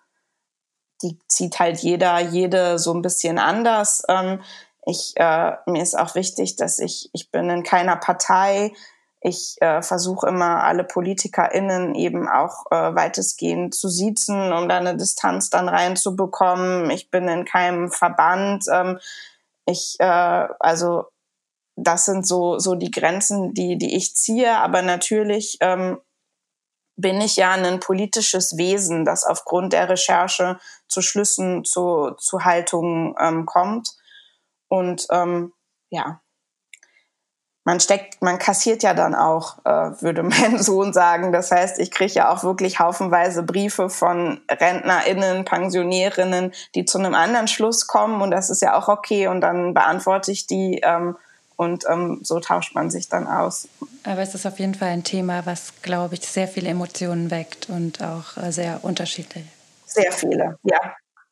die 1.02 1.20
zieht 1.28 1.60
halt 1.60 1.80
jeder, 1.80 2.20
jede 2.20 2.80
so 2.80 2.94
ein 2.94 3.02
bisschen 3.02 3.40
anders. 3.40 4.04
Ähm, 4.10 4.42
ich, 4.86 5.14
äh, 5.18 5.54
mir 5.66 5.82
ist 5.82 5.98
auch 5.98 6.16
wichtig, 6.16 6.56
dass 6.56 6.80
ich, 6.80 7.10
ich 7.14 7.32
bin 7.32 7.50
in 7.50 7.64
keiner 7.64 7.98
Partei. 7.98 8.74
Ich 9.20 9.58
äh, 9.62 9.82
versuche 9.82 10.28
immer 10.28 10.64
alle 10.64 10.84
PolitikerInnen 10.84 11.96
eben 11.96 12.28
auch 12.28 12.66
äh, 12.72 12.96
weitestgehend 12.96 13.76
zu 13.76 13.90
siezen, 13.90 14.54
um 14.54 14.70
da 14.70 14.78
eine 14.78 14.96
Distanz 14.96 15.50
dann 15.50 15.68
reinzubekommen. 15.68 16.90
Ich 16.90 17.12
bin 17.12 17.28
in 17.28 17.46
keinem 17.46 17.92
Verband. 17.92 18.66
Ähm, 18.72 19.00
ich, 19.68 19.96
äh, 20.00 20.48
also 20.60 21.06
das 21.76 22.06
sind 22.06 22.26
so, 22.26 22.58
so 22.58 22.76
die 22.76 22.92
Grenzen, 22.92 23.54
die, 23.54 23.78
die 23.78 23.96
ich 23.96 24.16
ziehe. 24.16 24.58
Aber 24.58 24.82
natürlich 24.82 25.58
ähm, 25.62 26.00
bin 26.96 27.22
ich 27.22 27.36
ja 27.36 27.52
ein 27.52 27.80
politisches 27.80 28.58
Wesen, 28.58 29.06
das 29.06 29.24
aufgrund 29.24 29.74
der 29.74 29.88
Recherche 29.90 30.60
zu 30.88 31.02
Schlüssen, 31.02 31.64
zu, 31.64 32.16
zu 32.18 32.44
Haltungen 32.44 33.14
ähm, 33.20 33.46
kommt. 33.46 33.92
Und 34.70 35.06
ähm, 35.12 35.54
ja, 35.90 36.22
man 37.68 37.82
steckt, 37.82 38.22
man 38.22 38.40
kassiert 38.40 38.82
ja 38.82 38.94
dann 38.94 39.14
auch, 39.14 39.58
äh, 39.66 40.02
würde 40.02 40.24
mein 40.24 40.58
Sohn 40.58 40.94
sagen. 40.94 41.34
Das 41.34 41.52
heißt, 41.52 41.80
ich 41.80 41.92
kriege 41.92 42.14
ja 42.14 42.32
auch 42.32 42.42
wirklich 42.46 42.80
haufenweise 42.80 43.44
Briefe 43.44 43.90
von 43.90 44.40
RentnerInnen, 44.50 45.44
Pensionärinnen, 45.44 46.54
die 46.76 46.86
zu 46.86 46.98
einem 46.98 47.14
anderen 47.14 47.50
Schluss 47.50 47.86
kommen 47.86 48.22
und 48.22 48.32
das 48.32 48.50
ist 48.50 48.62
ja 48.62 48.78
auch 48.78 48.88
okay 48.88 49.28
und 49.28 49.42
dann 49.42 49.74
beantworte 49.74 50.32
ich 50.32 50.48
die 50.48 50.80
ähm, 50.82 51.18
und 51.58 51.84
ähm, 51.90 52.22
so 52.24 52.40
tauscht 52.40 52.74
man 52.74 52.90
sich 52.90 53.10
dann 53.10 53.28
aus. 53.28 53.68
Aber 54.06 54.22
es 54.22 54.34
ist 54.34 54.46
auf 54.46 54.60
jeden 54.60 54.76
Fall 54.76 54.90
ein 54.90 55.04
Thema, 55.04 55.46
was, 55.46 55.74
glaube 55.82 56.16
ich, 56.16 56.22
sehr 56.22 56.48
viele 56.48 56.70
Emotionen 56.70 57.32
weckt 57.32 57.68
und 57.70 58.02
auch 58.02 58.38
äh, 58.42 58.54
sehr 58.54 58.80
unterschiedlich. 58.84 59.44
Sehr 59.86 60.14
viele, 60.14 60.58
ja. 60.64 60.80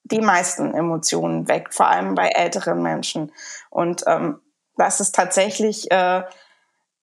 Die 0.04 0.20
meisten 0.20 0.74
Emotionen 0.74 1.48
weckt, 1.48 1.74
vor 1.74 1.88
allem 1.88 2.14
bei 2.14 2.28
älteren 2.28 2.82
Menschen. 2.84 3.32
Und 3.70 4.04
ähm, 4.06 4.40
das 4.78 5.00
ist 5.00 5.16
tatsächlich, 5.16 5.92
äh, 5.92 6.24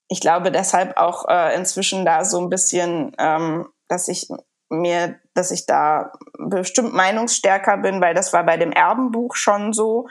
ich 0.08 0.20
glaube, 0.20 0.50
deshalb 0.50 0.96
auch 0.96 1.28
äh, 1.28 1.54
inzwischen 1.56 2.04
da 2.04 2.24
so 2.24 2.40
ein 2.40 2.50
bisschen, 2.50 3.14
ähm, 3.18 3.68
dass 3.88 4.08
ich 4.08 4.28
mir, 4.68 5.18
dass 5.34 5.50
ich 5.50 5.66
da 5.66 6.12
bestimmt 6.38 6.94
meinungsstärker 6.94 7.78
bin, 7.78 8.00
weil 8.00 8.14
das 8.14 8.32
war 8.32 8.44
bei 8.44 8.56
dem 8.56 8.72
Erbenbuch 8.72 9.36
schon 9.36 9.72
so 9.72 10.06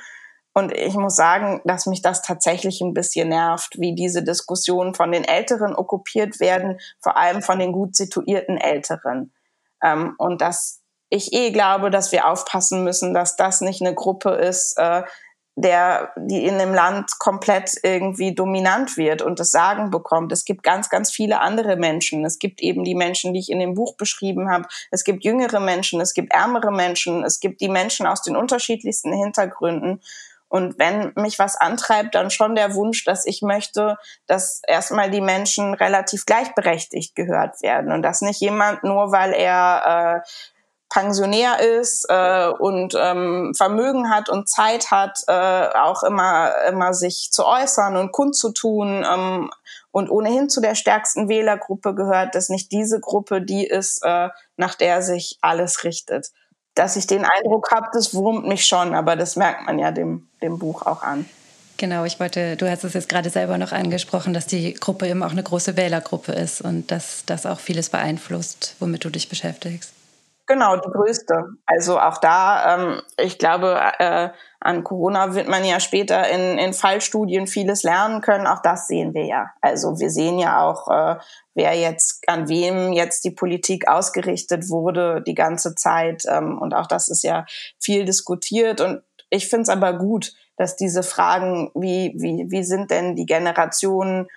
und 0.53 0.75
ich 0.75 0.95
muss 0.95 1.15
sagen, 1.15 1.61
dass 1.63 1.85
mich 1.85 2.01
das 2.01 2.21
tatsächlich 2.21 2.81
ein 2.81 2.93
bisschen 2.93 3.29
nervt, 3.29 3.79
wie 3.79 3.95
diese 3.95 4.21
Diskussionen 4.21 4.93
von 4.93 5.11
den 5.11 5.23
Älteren 5.23 5.75
okkupiert 5.75 6.39
werden, 6.39 6.79
vor 6.99 7.17
allem 7.17 7.41
von 7.41 7.59
den 7.59 7.71
gut 7.71 7.95
situierten 7.95 8.57
Älteren. 8.57 9.33
Ähm, 9.81 10.15
und 10.17 10.41
dass 10.41 10.81
ich 11.09 11.33
eh 11.33 11.51
glaube, 11.51 11.89
dass 11.89 12.11
wir 12.11 12.27
aufpassen 12.27 12.83
müssen, 12.83 13.13
dass 13.13 13.37
das 13.37 13.61
nicht 13.61 13.81
eine 13.81 13.95
Gruppe 13.95 14.31
ist, 14.31 14.77
äh, 14.77 15.03
der, 15.55 16.11
die 16.15 16.45
in 16.45 16.57
dem 16.57 16.73
Land 16.73 17.19
komplett 17.19 17.75
irgendwie 17.83 18.33
dominant 18.33 18.95
wird 18.97 19.21
und 19.21 19.39
das 19.39 19.51
Sagen 19.51 19.91
bekommt. 19.91 20.31
Es 20.31 20.45
gibt 20.45 20.63
ganz, 20.63 20.89
ganz 20.89 21.11
viele 21.11 21.41
andere 21.41 21.75
Menschen. 21.75 22.25
Es 22.25 22.39
gibt 22.39 22.61
eben 22.61 22.83
die 22.83 22.95
Menschen, 22.95 23.33
die 23.33 23.39
ich 23.39 23.51
in 23.51 23.59
dem 23.59 23.73
Buch 23.73 23.95
beschrieben 23.97 24.49
habe. 24.49 24.67
Es 24.91 25.03
gibt 25.03 25.25
jüngere 25.25 25.59
Menschen, 25.59 25.99
es 25.99 26.13
gibt 26.13 26.33
ärmere 26.33 26.71
Menschen, 26.71 27.23
es 27.23 27.39
gibt 27.39 27.59
die 27.61 27.69
Menschen 27.69 28.07
aus 28.07 28.21
den 28.21 28.37
unterschiedlichsten 28.37 29.11
Hintergründen. 29.11 30.01
Und 30.47 30.77
wenn 30.79 31.13
mich 31.15 31.39
was 31.39 31.55
antreibt, 31.55 32.13
dann 32.13 32.29
schon 32.29 32.55
der 32.55 32.75
Wunsch, 32.75 33.05
dass 33.05 33.25
ich 33.25 33.41
möchte, 33.41 33.97
dass 34.27 34.61
erstmal 34.67 35.09
die 35.09 35.21
Menschen 35.21 35.73
relativ 35.73 36.25
gleichberechtigt 36.25 37.15
gehört 37.15 37.61
werden 37.61 37.93
und 37.93 38.01
dass 38.01 38.21
nicht 38.21 38.41
jemand 38.41 38.83
nur, 38.83 39.13
weil 39.13 39.31
er 39.31 40.23
äh, 40.25 40.29
Pensionär 40.91 41.59
ist 41.59 42.05
äh, 42.09 42.47
und 42.47 42.95
ähm, 42.99 43.53
Vermögen 43.55 44.09
hat 44.09 44.29
und 44.29 44.49
Zeit 44.49 44.91
hat, 44.91 45.19
äh, 45.27 45.69
auch 45.73 46.03
immer 46.03 46.51
immer 46.67 46.93
sich 46.93 47.29
zu 47.31 47.45
äußern 47.45 47.95
und 47.95 48.11
kundzutun 48.11 49.05
ähm, 49.09 49.49
und 49.91 50.09
ohnehin 50.09 50.49
zu 50.49 50.61
der 50.61 50.75
stärksten 50.75 51.29
Wählergruppe 51.29 51.95
gehört, 51.95 52.35
dass 52.35 52.49
nicht 52.49 52.71
diese 52.71 52.99
Gruppe 52.99 53.41
die 53.41 53.65
ist, 53.65 54.03
äh, 54.03 54.29
nach 54.57 54.75
der 54.75 55.01
sich 55.01 55.39
alles 55.41 55.83
richtet 55.83 56.31
dass 56.73 56.95
ich 56.95 57.05
den 57.05 57.25
Eindruck 57.25 57.69
habe, 57.71 57.87
das 57.93 58.13
wurmt 58.13 58.47
mich 58.47 58.65
schon, 58.65 58.95
aber 58.95 59.15
das 59.15 59.35
merkt 59.35 59.65
man 59.65 59.77
ja 59.77 59.91
dem, 59.91 60.29
dem 60.41 60.57
Buch 60.57 60.85
auch 60.85 61.03
an. 61.03 61.25
Genau, 61.77 62.05
ich 62.05 62.19
wollte, 62.19 62.57
du 62.57 62.69
hast 62.69 62.83
es 62.83 62.93
jetzt 62.93 63.09
gerade 63.09 63.29
selber 63.29 63.57
noch 63.57 63.71
angesprochen, 63.71 64.33
dass 64.33 64.45
die 64.45 64.73
Gruppe 64.75 65.07
eben 65.07 65.23
auch 65.23 65.31
eine 65.31 65.43
große 65.43 65.75
Wählergruppe 65.75 66.31
ist 66.31 66.61
und 66.61 66.91
dass 66.91 67.23
das 67.25 67.45
auch 67.45 67.59
vieles 67.59 67.89
beeinflusst, 67.89 68.75
womit 68.79 69.03
du 69.03 69.09
dich 69.09 69.29
beschäftigst. 69.29 69.91
Genau, 70.51 70.75
die 70.75 70.89
größte. 70.89 71.45
Also 71.65 71.97
auch 71.97 72.17
da, 72.17 72.75
ähm, 72.75 73.01
ich 73.17 73.37
glaube, 73.37 73.79
äh, 73.99 74.31
an 74.59 74.83
Corona 74.83 75.33
wird 75.33 75.47
man 75.47 75.63
ja 75.63 75.79
später 75.79 76.27
in, 76.27 76.57
in 76.57 76.73
Fallstudien 76.73 77.47
vieles 77.47 77.83
lernen 77.83 78.19
können. 78.19 78.47
Auch 78.47 78.61
das 78.61 78.87
sehen 78.87 79.13
wir 79.13 79.23
ja. 79.23 79.51
Also 79.61 79.97
wir 80.01 80.09
sehen 80.09 80.39
ja 80.39 80.61
auch, 80.61 80.89
äh, 80.89 81.15
wer 81.53 81.73
jetzt, 81.75 82.27
an 82.27 82.49
wem 82.49 82.91
jetzt 82.91 83.23
die 83.23 83.31
Politik 83.31 83.87
ausgerichtet 83.87 84.69
wurde 84.69 85.23
die 85.25 85.35
ganze 85.35 85.73
Zeit. 85.73 86.25
Ähm, 86.27 86.59
und 86.59 86.73
auch 86.73 86.87
das 86.87 87.07
ist 87.07 87.23
ja 87.23 87.45
viel 87.79 88.03
diskutiert. 88.03 88.81
Und 88.81 89.03
ich 89.29 89.47
finde 89.47 89.63
es 89.63 89.69
aber 89.69 89.93
gut, 89.93 90.33
dass 90.57 90.75
diese 90.75 91.01
Fragen, 91.01 91.71
wie, 91.75 92.13
wie, 92.17 92.47
wie 92.49 92.63
sind 92.65 92.91
denn 92.91 93.15
die 93.15 93.25
Generationen, 93.25 94.27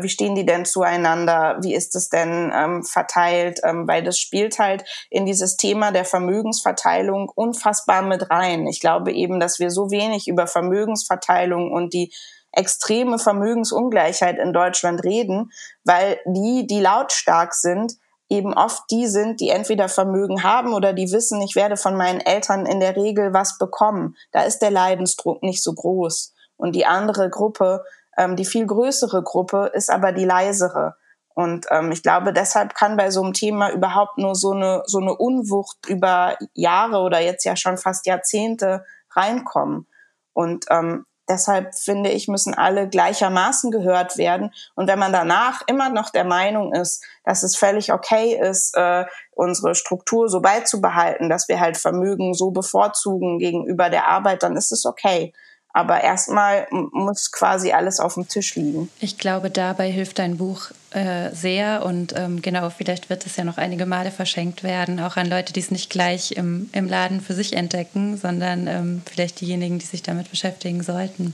wie 0.00 0.08
stehen 0.08 0.34
die 0.34 0.46
denn 0.46 0.64
zueinander, 0.64 1.58
wie 1.62 1.74
ist 1.74 1.96
es 1.96 2.08
denn 2.08 2.52
ähm, 2.54 2.84
verteilt, 2.84 3.60
ähm, 3.64 3.88
weil 3.88 4.02
das 4.02 4.18
spielt 4.18 4.58
halt 4.58 4.84
in 5.10 5.26
dieses 5.26 5.56
Thema 5.56 5.90
der 5.90 6.04
Vermögensverteilung 6.04 7.30
unfassbar 7.34 8.02
mit 8.02 8.30
rein. 8.30 8.66
Ich 8.66 8.80
glaube 8.80 9.12
eben, 9.12 9.40
dass 9.40 9.58
wir 9.58 9.70
so 9.70 9.90
wenig 9.90 10.28
über 10.28 10.46
Vermögensverteilung 10.46 11.72
und 11.72 11.92
die 11.92 12.12
extreme 12.52 13.18
Vermögensungleichheit 13.18 14.38
in 14.38 14.52
Deutschland 14.52 15.02
reden, 15.04 15.50
weil 15.84 16.20
die, 16.26 16.66
die 16.66 16.80
lautstark 16.80 17.54
sind, 17.54 17.94
eben 18.28 18.54
oft 18.54 18.84
die 18.90 19.06
sind, 19.06 19.40
die 19.40 19.50
entweder 19.50 19.88
Vermögen 19.88 20.42
haben 20.42 20.72
oder 20.72 20.92
die 20.92 21.10
wissen, 21.12 21.40
ich 21.42 21.54
werde 21.54 21.76
von 21.76 21.96
meinen 21.96 22.20
Eltern 22.20 22.66
in 22.66 22.80
der 22.80 22.96
Regel 22.96 23.34
was 23.34 23.58
bekommen. 23.58 24.16
Da 24.32 24.42
ist 24.42 24.60
der 24.60 24.70
Leidensdruck 24.70 25.42
nicht 25.42 25.62
so 25.62 25.74
groß. 25.74 26.34
Und 26.56 26.74
die 26.74 26.86
andere 26.86 27.28
Gruppe, 27.28 27.84
ähm, 28.16 28.36
die 28.36 28.44
viel 28.44 28.66
größere 28.66 29.22
Gruppe, 29.22 29.70
ist 29.74 29.90
aber 29.90 30.12
die 30.12 30.24
leisere. 30.24 30.96
Und 31.34 31.66
ähm, 31.70 31.92
ich 31.92 32.02
glaube, 32.02 32.32
deshalb 32.32 32.74
kann 32.74 32.96
bei 32.96 33.10
so 33.10 33.22
einem 33.22 33.32
Thema 33.32 33.70
überhaupt 33.70 34.18
nur 34.18 34.34
so 34.34 34.52
eine, 34.52 34.82
so 34.86 34.98
eine 34.98 35.14
Unwucht 35.14 35.86
über 35.88 36.36
Jahre 36.54 36.98
oder 36.98 37.20
jetzt 37.20 37.44
ja 37.44 37.56
schon 37.56 37.78
fast 37.78 38.06
Jahrzehnte 38.06 38.84
reinkommen. 39.14 39.86
Und 40.34 40.66
ähm, 40.70 41.06
Deshalb 41.28 41.74
finde 41.74 42.10
ich, 42.10 42.26
müssen 42.26 42.52
alle 42.52 42.88
gleichermaßen 42.88 43.70
gehört 43.70 44.18
werden. 44.18 44.52
Und 44.74 44.88
wenn 44.88 44.98
man 44.98 45.12
danach 45.12 45.62
immer 45.66 45.88
noch 45.88 46.10
der 46.10 46.24
Meinung 46.24 46.74
ist, 46.74 47.04
dass 47.24 47.44
es 47.44 47.56
völlig 47.56 47.92
okay 47.92 48.38
ist, 48.38 48.76
äh, 48.76 49.04
unsere 49.30 49.74
Struktur 49.74 50.28
so 50.28 50.40
beizubehalten, 50.40 51.30
dass 51.30 51.48
wir 51.48 51.60
halt 51.60 51.76
Vermögen 51.76 52.34
so 52.34 52.50
bevorzugen 52.50 53.38
gegenüber 53.38 53.88
der 53.88 54.08
Arbeit, 54.08 54.42
dann 54.42 54.56
ist 54.56 54.72
es 54.72 54.84
okay. 54.84 55.32
Aber 55.72 56.02
erstmal 56.02 56.66
muss 56.70 57.32
quasi 57.32 57.72
alles 57.72 57.98
auf 57.98 58.14
dem 58.14 58.28
Tisch 58.28 58.54
liegen. 58.56 58.90
Ich 59.00 59.16
glaube, 59.16 59.50
dabei 59.50 59.90
hilft 59.90 60.18
dein 60.18 60.36
Buch 60.36 60.70
äh, 60.90 61.30
sehr 61.32 61.84
und 61.86 62.14
ähm, 62.14 62.42
genau, 62.42 62.68
vielleicht 62.68 63.08
wird 63.08 63.24
es 63.24 63.36
ja 63.36 63.44
noch 63.44 63.56
einige 63.56 63.86
Male 63.86 64.10
verschenkt 64.10 64.62
werden, 64.62 65.00
auch 65.00 65.16
an 65.16 65.30
Leute, 65.30 65.54
die 65.54 65.60
es 65.60 65.70
nicht 65.70 65.88
gleich 65.88 66.32
im, 66.32 66.68
im 66.72 66.88
Laden 66.88 67.22
für 67.22 67.32
sich 67.32 67.54
entdecken, 67.54 68.18
sondern 68.18 68.66
ähm, 68.66 69.02
vielleicht 69.10 69.40
diejenigen, 69.40 69.78
die 69.78 69.86
sich 69.86 70.02
damit 70.02 70.30
beschäftigen 70.30 70.82
sollten. 70.82 71.32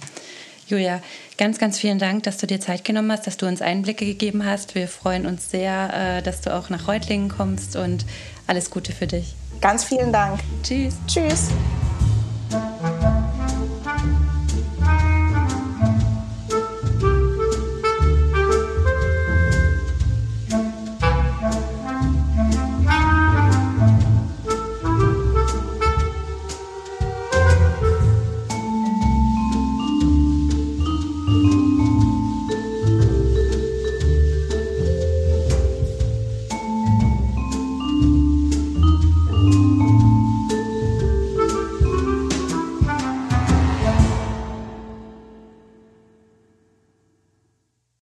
Julia, 0.68 1.00
ganz, 1.38 1.58
ganz 1.58 1.78
vielen 1.78 1.98
Dank, 1.98 2.24
dass 2.24 2.36
du 2.36 2.46
dir 2.46 2.60
Zeit 2.60 2.84
genommen 2.84 3.10
hast, 3.10 3.26
dass 3.26 3.38
du 3.38 3.46
uns 3.46 3.62
Einblicke 3.62 4.04
gegeben 4.04 4.44
hast. 4.44 4.74
Wir 4.74 4.86
freuen 4.86 5.26
uns 5.26 5.50
sehr, 5.50 6.18
äh, 6.18 6.22
dass 6.22 6.42
du 6.42 6.54
auch 6.54 6.68
nach 6.68 6.86
Reutlingen 6.86 7.30
kommst 7.30 7.74
und 7.74 8.04
alles 8.46 8.70
Gute 8.70 8.92
für 8.92 9.06
dich. 9.06 9.34
Ganz 9.62 9.84
vielen 9.84 10.12
Dank. 10.12 10.40
Tschüss. 10.62 10.96
Tschüss. 11.06 11.48